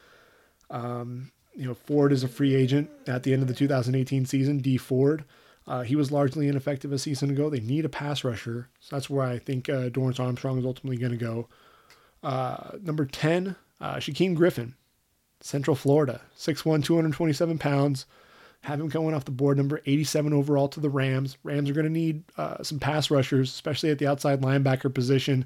[0.70, 4.60] Um, you know Ford is a free agent at the end of the 2018 season.
[4.60, 5.26] Dee Ford.
[5.68, 7.50] Uh, he was largely ineffective a season ago.
[7.50, 8.70] They need a pass rusher.
[8.80, 11.50] So that's where I think uh, Dorance Armstrong is ultimately going to go.
[12.24, 14.76] Uh, number 10, uh, Shaquem Griffin,
[15.42, 18.06] Central Florida, 6'1, 227 pounds.
[18.68, 21.38] Have him coming off the board, number 87 overall to the Rams.
[21.44, 25.46] Rams are going to need uh, some pass rushers, especially at the outside linebacker position.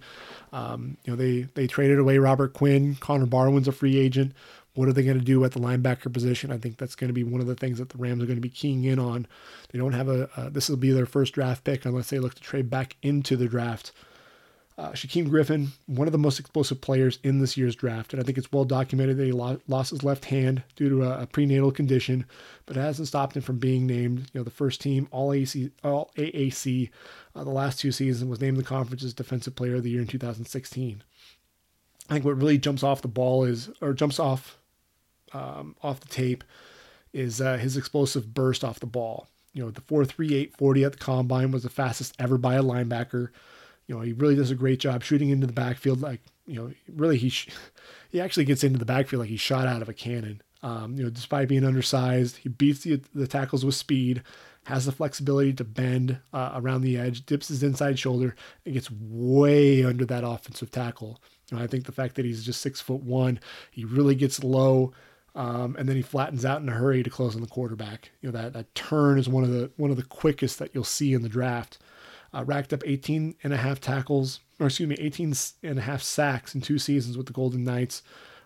[0.51, 2.95] Um, you know, they they traded away Robert Quinn.
[2.95, 4.33] Connor Barwin's a free agent.
[4.73, 6.51] What are they going to do at the linebacker position?
[6.51, 8.37] I think that's going to be one of the things that the Rams are going
[8.37, 9.27] to be keying in on.
[9.71, 12.33] They don't have a, uh, this will be their first draft pick unless they look
[12.33, 13.91] to trade back into the draft.
[14.81, 18.25] Uh, Shaquem Griffin, one of the most explosive players in this year's draft, and I
[18.25, 21.71] think it's well documented that he lost his left hand due to a, a prenatal
[21.71, 22.25] condition,
[22.65, 25.69] but it hasn't stopped him from being named, you know, the first team All AC,
[25.83, 26.89] All AAC,
[27.35, 30.07] uh, the last two seasons was named the conference's Defensive Player of the Year in
[30.07, 31.03] 2016.
[32.09, 34.57] I think what really jumps off the ball is, or jumps off
[35.31, 36.43] um, off the tape
[37.13, 39.27] is uh, his explosive burst off the ball.
[39.53, 43.29] You know, the 4.38 40 at the combine was the fastest ever by a linebacker.
[43.87, 46.01] You know, he really does a great job shooting into the backfield.
[46.01, 47.49] Like, you know, really he sh-
[48.09, 50.41] he actually gets into the backfield like he shot out of a cannon.
[50.63, 54.21] Um, you know, despite being undersized, he beats the, the tackles with speed,
[54.65, 58.91] has the flexibility to bend uh, around the edge, dips his inside shoulder, and gets
[58.91, 61.19] way under that offensive tackle.
[61.51, 63.39] Know, I think the fact that he's just six foot one,
[63.71, 64.93] he really gets low
[65.33, 68.11] um, and then he flattens out in a hurry to close on the quarterback.
[68.21, 70.83] You know that that turn is one of the one of the quickest that you'll
[70.83, 71.79] see in the draft.
[72.33, 76.01] Uh, racked up 18 and a half tackles, or excuse me, 18 and a half
[76.01, 78.03] sacks in two seasons with the Golden Knights.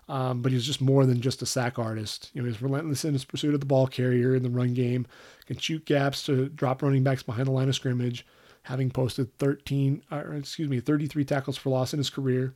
[0.08, 2.30] Um, but he's just more than just a sack artist.
[2.34, 5.08] You know, he's relentless in his pursuit of the ball carrier in the run game,
[5.48, 8.26] can shoot gaps to drop running backs behind the line of scrimmage,
[8.64, 12.54] having posted 13, or excuse me, 33 tackles for loss in his career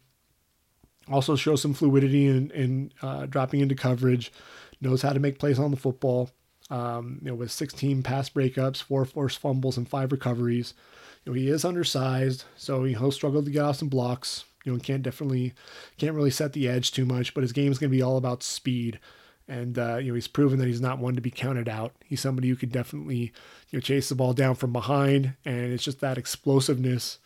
[1.12, 4.32] also shows some fluidity in, in uh, dropping into coverage,
[4.82, 6.30] knows how to make plays on the football.
[6.70, 10.76] Um, you know, with 16 pass breakups, four forced fumbles, and five recoveries.
[11.26, 14.46] You know, he is undersized, so he'll struggle to get off some blocks.
[14.64, 15.54] You know, can't definitely
[15.98, 18.18] can't really set the edge too much, but his game is going to be all
[18.18, 19.00] about speed.
[19.48, 21.94] And uh, you know, he's proven that he's not one to be counted out.
[22.06, 23.34] He's somebody who could definitely
[23.70, 27.20] you know chase the ball down from behind, and it's just that explosiveness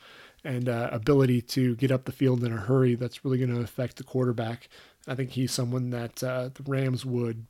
[0.44, 3.62] and uh, ability to get up the field in a hurry that's really going to
[3.62, 4.68] affect the quarterback.
[5.08, 7.46] I think he's someone that uh, the Rams would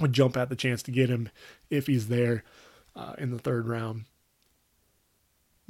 [0.00, 1.28] would jump at the chance to get him
[1.70, 2.44] if he's there
[2.96, 4.04] uh, in the third round.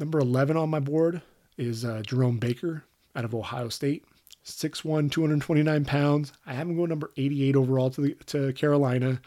[0.02, 1.22] Number 11 on my board
[1.56, 2.82] is uh, Jerome Baker
[3.14, 4.04] out of Ohio State.
[4.44, 6.32] 6'1, 229 pounds.
[6.44, 9.20] I have him going number 88 overall to the, to Carolina.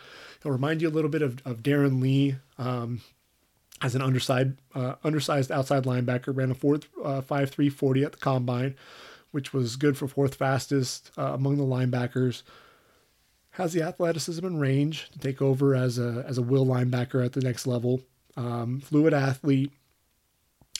[0.43, 2.35] He'll remind you a little bit of, of Darron Lee.
[2.57, 2.99] Um,
[3.81, 8.11] as an undersized uh, undersized outside linebacker, ran a fourth uh, five three forty at
[8.11, 8.75] the combine,
[9.31, 12.43] which was good for fourth fastest uh, among the linebackers.
[13.51, 17.31] Has the athleticism and range to take over as a as a will linebacker at
[17.31, 18.01] the next level.
[18.35, 19.71] Um, fluid athlete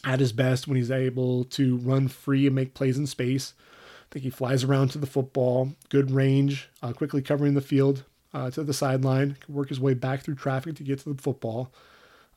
[0.06, 3.54] at his best when he's able to run free and make plays in space.
[3.60, 8.04] I think he flies around to the football, good range, uh, quickly covering the field
[8.34, 11.22] uh, to the sideline, can work his way back through traffic to get to the
[11.22, 11.72] football.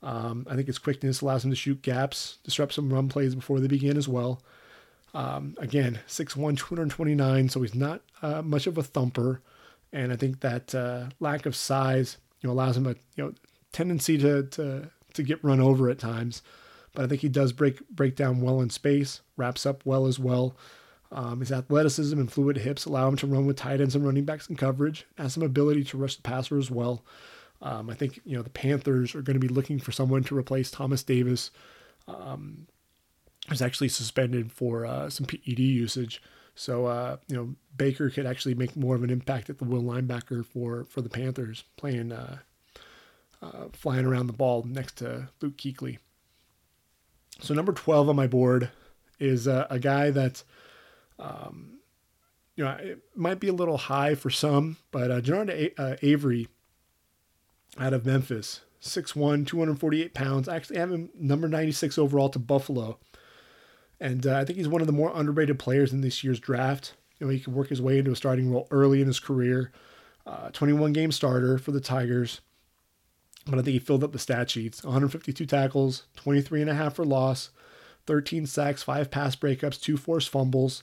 [0.03, 3.61] Um, I think his quickness allows him to shoot gaps, disrupt some run plays before
[3.61, 4.41] they begin as well.
[5.13, 9.43] Um, again, 6'1, 229, so he's not uh, much of a thumper.
[9.93, 13.33] And I think that uh, lack of size you know, allows him a you know
[13.73, 16.43] tendency to, to, to get run over at times.
[16.95, 20.19] But I think he does break break down well in space, wraps up well as
[20.19, 20.57] well.
[21.11, 24.25] Um, his athleticism and fluid hips allow him to run with tight ends and running
[24.25, 27.03] backs in coverage, has some ability to rush the passer as well.
[27.63, 30.37] Um, I think you know the Panthers are going to be looking for someone to
[30.37, 31.51] replace Thomas Davis,
[32.07, 32.67] um,
[33.49, 36.23] who's actually suspended for uh, some PED usage.
[36.55, 39.83] So uh, you know Baker could actually make more of an impact at the will
[39.83, 42.39] linebacker for for the Panthers, playing uh,
[43.43, 45.99] uh flying around the ball next to Luke Kuechly.
[47.41, 48.71] So number twelve on my board
[49.19, 50.43] is uh, a guy that.
[51.19, 51.75] Um,
[52.55, 56.49] you know, it might be a little high for some, but uh, a- uh, Avery
[57.79, 58.63] out of Memphis.
[58.83, 60.49] 6'1, 248 pounds.
[60.49, 62.99] I actually have him number 96 overall to Buffalo.
[64.01, 66.95] And uh, I think he's one of the more underrated players in this year's draft.
[67.19, 69.73] You know, he can work his way into a starting role early in his career.
[70.27, 72.41] Uh, 21 game starter for the Tigers.
[73.49, 76.95] But I think he filled up the stat sheets 152 tackles, 23 and a half
[76.95, 77.51] for loss,
[78.07, 80.83] 13 sacks, five pass breakups, two forced fumbles.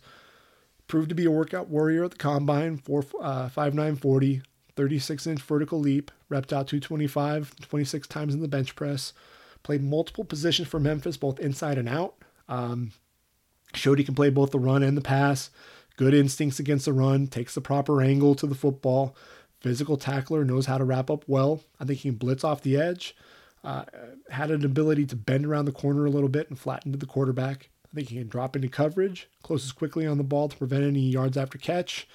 [0.87, 4.43] Proved to be a workout warrior at the combine, 4, uh, 5'940,
[4.75, 9.13] 36 inch vertical leap, repped out 225, 26 times in the bench press.
[9.63, 12.15] Played multiple positions for Memphis, both inside and out.
[12.47, 12.91] Um,
[13.73, 15.49] showed he can play both the run and the pass.
[15.97, 19.15] Good instincts against the run, takes the proper angle to the football.
[19.65, 21.63] Physical tackler, knows how to wrap up well.
[21.79, 23.15] I think he can blitz off the edge.
[23.63, 23.83] Uh,
[24.29, 27.07] had an ability to bend around the corner a little bit and flatten to the
[27.07, 27.71] quarterback.
[27.91, 30.99] I think he can drop into coverage, closes quickly on the ball to prevent any
[30.99, 32.07] yards after catch.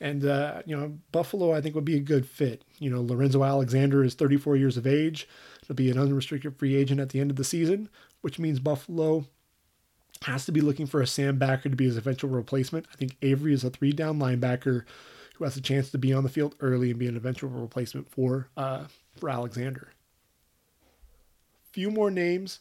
[0.00, 2.64] And, uh, you know, Buffalo, I think, would be a good fit.
[2.80, 5.28] You know, Lorenzo Alexander is 34 years of age.
[5.68, 7.88] He'll be an unrestricted free agent at the end of the season,
[8.22, 9.24] which means Buffalo
[10.22, 12.86] has to be looking for a Sam Backer to be his eventual replacement.
[12.92, 14.82] I think Avery is a three down linebacker
[15.38, 18.10] who has a chance to be on the field early and be an eventual replacement
[18.10, 18.84] for uh,
[19.16, 19.92] for Alexander.
[21.72, 22.60] Few more names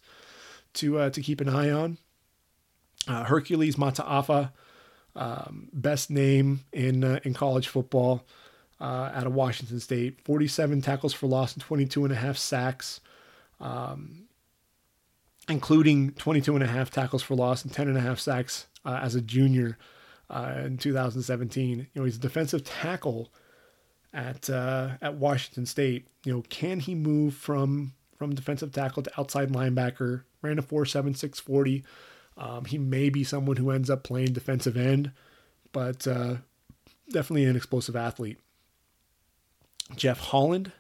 [0.76, 1.98] to uh, to keep an eye on.
[3.08, 4.52] Uh, Hercules Mata'afa,
[5.16, 8.24] um, best name in uh, in college football
[8.80, 10.22] uh, out of Washington State.
[10.24, 13.00] 47 tackles for loss and 22 and a half sacks.
[13.60, 14.28] Um,
[15.50, 19.00] including 22 and a half tackles for loss and 10 and a half sacks uh,
[19.02, 19.78] as a junior
[20.30, 21.80] uh, in 2017.
[21.80, 23.32] You know, he's a defensive tackle
[24.14, 26.08] at uh, at Washington State.
[26.26, 30.24] You know, can he move from from defensive tackle to outside linebacker?
[30.42, 31.84] Ran a 4.76 40.
[32.38, 35.12] Um, he may be someone who ends up playing defensive end,
[35.72, 36.36] but uh,
[37.10, 38.38] definitely an explosive athlete.
[39.96, 40.72] Jeff Holland,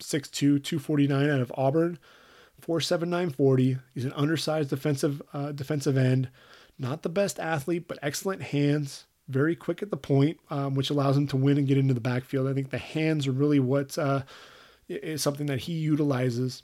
[0.00, 1.98] 6'2, 249 out of Auburn.
[2.60, 3.78] 47940.
[3.94, 6.28] He's an undersized defensive uh, defensive end.
[6.78, 9.06] Not the best athlete, but excellent hands.
[9.28, 12.00] Very quick at the point, um, which allows him to win and get into the
[12.00, 12.46] backfield.
[12.46, 14.22] I think the hands are really what uh,
[14.88, 16.62] is something that he utilizes.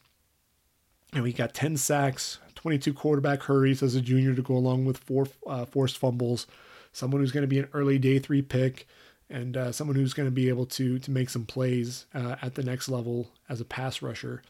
[1.12, 4.98] And we got 10 sacks, 22 quarterback hurries as a junior to go along with
[4.98, 6.46] four uh, forced fumbles.
[6.92, 8.86] Someone who's going to be an early day three pick
[9.32, 12.54] and uh, someone who's going to be able to to make some plays uh, at
[12.54, 14.42] the next level as a pass rusher.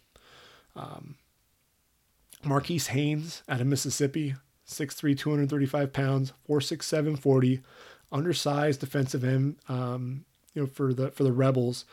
[0.74, 1.16] Um,
[2.44, 4.34] Marquis Haynes out of Mississippi,
[4.72, 7.60] 6'3", 235 pounds, 4'6", 40,
[8.10, 9.56] undersized defensive end.
[9.68, 11.84] Um, you know, for the for the Rebels,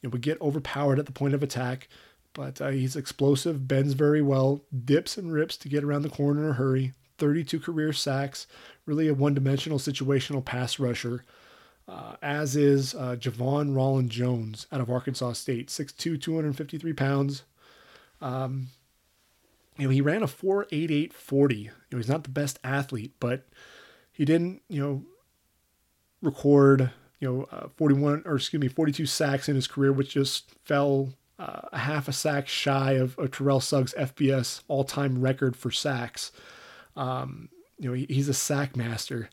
[0.00, 1.88] you know, would get overpowered at the point of attack,
[2.32, 6.44] but uh, he's explosive, bends very well, dips and rips to get around the corner
[6.44, 6.92] in a hurry.
[7.18, 8.46] 32 career sacks,
[8.86, 11.24] really a one-dimensional situational pass rusher.
[11.86, 17.42] Uh, as is uh, Ja'Von Rolland-Jones out of Arkansas State, 6'2", 253 pounds.
[18.20, 18.68] Um,
[19.76, 21.58] you know, he ran a 4.8840.
[21.58, 23.46] You know, he's not the best athlete, but
[24.12, 25.02] he didn't, you know,
[26.22, 30.50] record, you know, uh, 41 or excuse me, 42 sacks in his career, which just
[30.64, 35.70] fell uh, a half a sack shy of, of Terrell Suggs' FBS all-time record for
[35.70, 36.32] sacks.
[36.96, 37.48] Um,
[37.78, 39.30] you know, he, he's a sack master,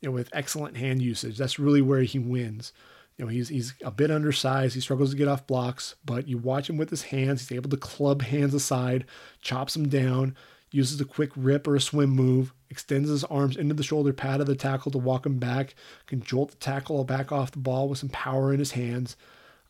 [0.00, 1.38] you know, with excellent hand usage.
[1.38, 2.72] That's really where he wins.
[3.18, 4.74] You know, he's he's a bit undersized.
[4.74, 7.40] He struggles to get off blocks, but you watch him with his hands.
[7.40, 9.06] He's able to club hands aside,
[9.40, 10.36] chops them down,
[10.70, 14.40] uses a quick rip or a swim move, extends his arms into the shoulder pad
[14.40, 15.74] of the tackle to walk him back,
[16.06, 19.16] can jolt the tackle back off the ball with some power in his hands.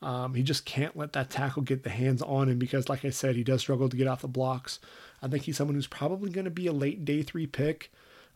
[0.02, 3.10] Um, he just can't let that tackle get the hands on him because, like I
[3.10, 4.78] said, he does struggle to get off the blocks.
[5.22, 7.90] I think he's someone who's probably going to be a late day three pick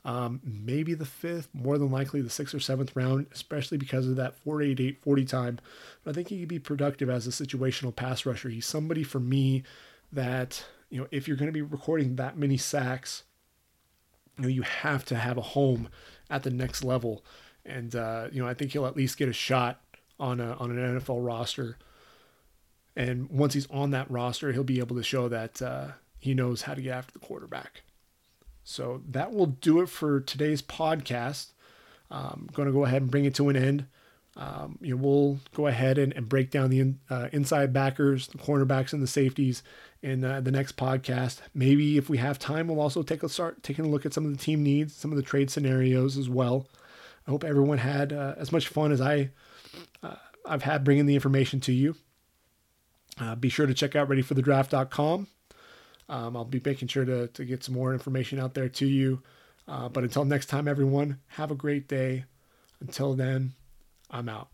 [0.04, 4.16] um, maybe the fifth, more than likely the sixth or seventh round, especially because of
[4.16, 5.58] that 488 40 time.
[6.02, 8.48] But I think he could be productive as a situational pass rusher.
[8.48, 9.62] He's somebody for me
[10.12, 13.24] that, you know, if you're going to be recording that many sacks,
[14.36, 15.88] you know, you have to have a home
[16.30, 17.24] at the next level.
[17.64, 19.80] And, uh, you know, I think he'll at least get a shot
[20.18, 21.76] on, a, on an NFL roster.
[22.96, 25.88] And once he's on that roster, he'll be able to show that uh,
[26.18, 27.82] he knows how to get after the quarterback.
[28.70, 31.48] So that will do it for today's podcast.
[32.08, 33.86] I'm going to go ahead and bring it to an end.
[34.36, 38.28] Um, you know, we'll go ahead and, and break down the in, uh, inside backers,
[38.28, 39.64] the cornerbacks, and the safeties
[40.02, 41.40] in uh, the next podcast.
[41.52, 44.24] Maybe if we have time, we'll also take a start taking a look at some
[44.24, 46.68] of the team needs, some of the trade scenarios as well.
[47.26, 49.30] I hope everyone had uh, as much fun as I
[50.00, 50.14] uh,
[50.46, 51.96] I've had bringing the information to you.
[53.18, 55.26] Uh, be sure to check out readyforthedraft.com
[56.10, 59.22] um, I'll be making sure to, to get some more information out there to you.
[59.68, 62.24] Uh, but until next time, everyone, have a great day.
[62.80, 63.52] Until then,
[64.10, 64.48] I'm out.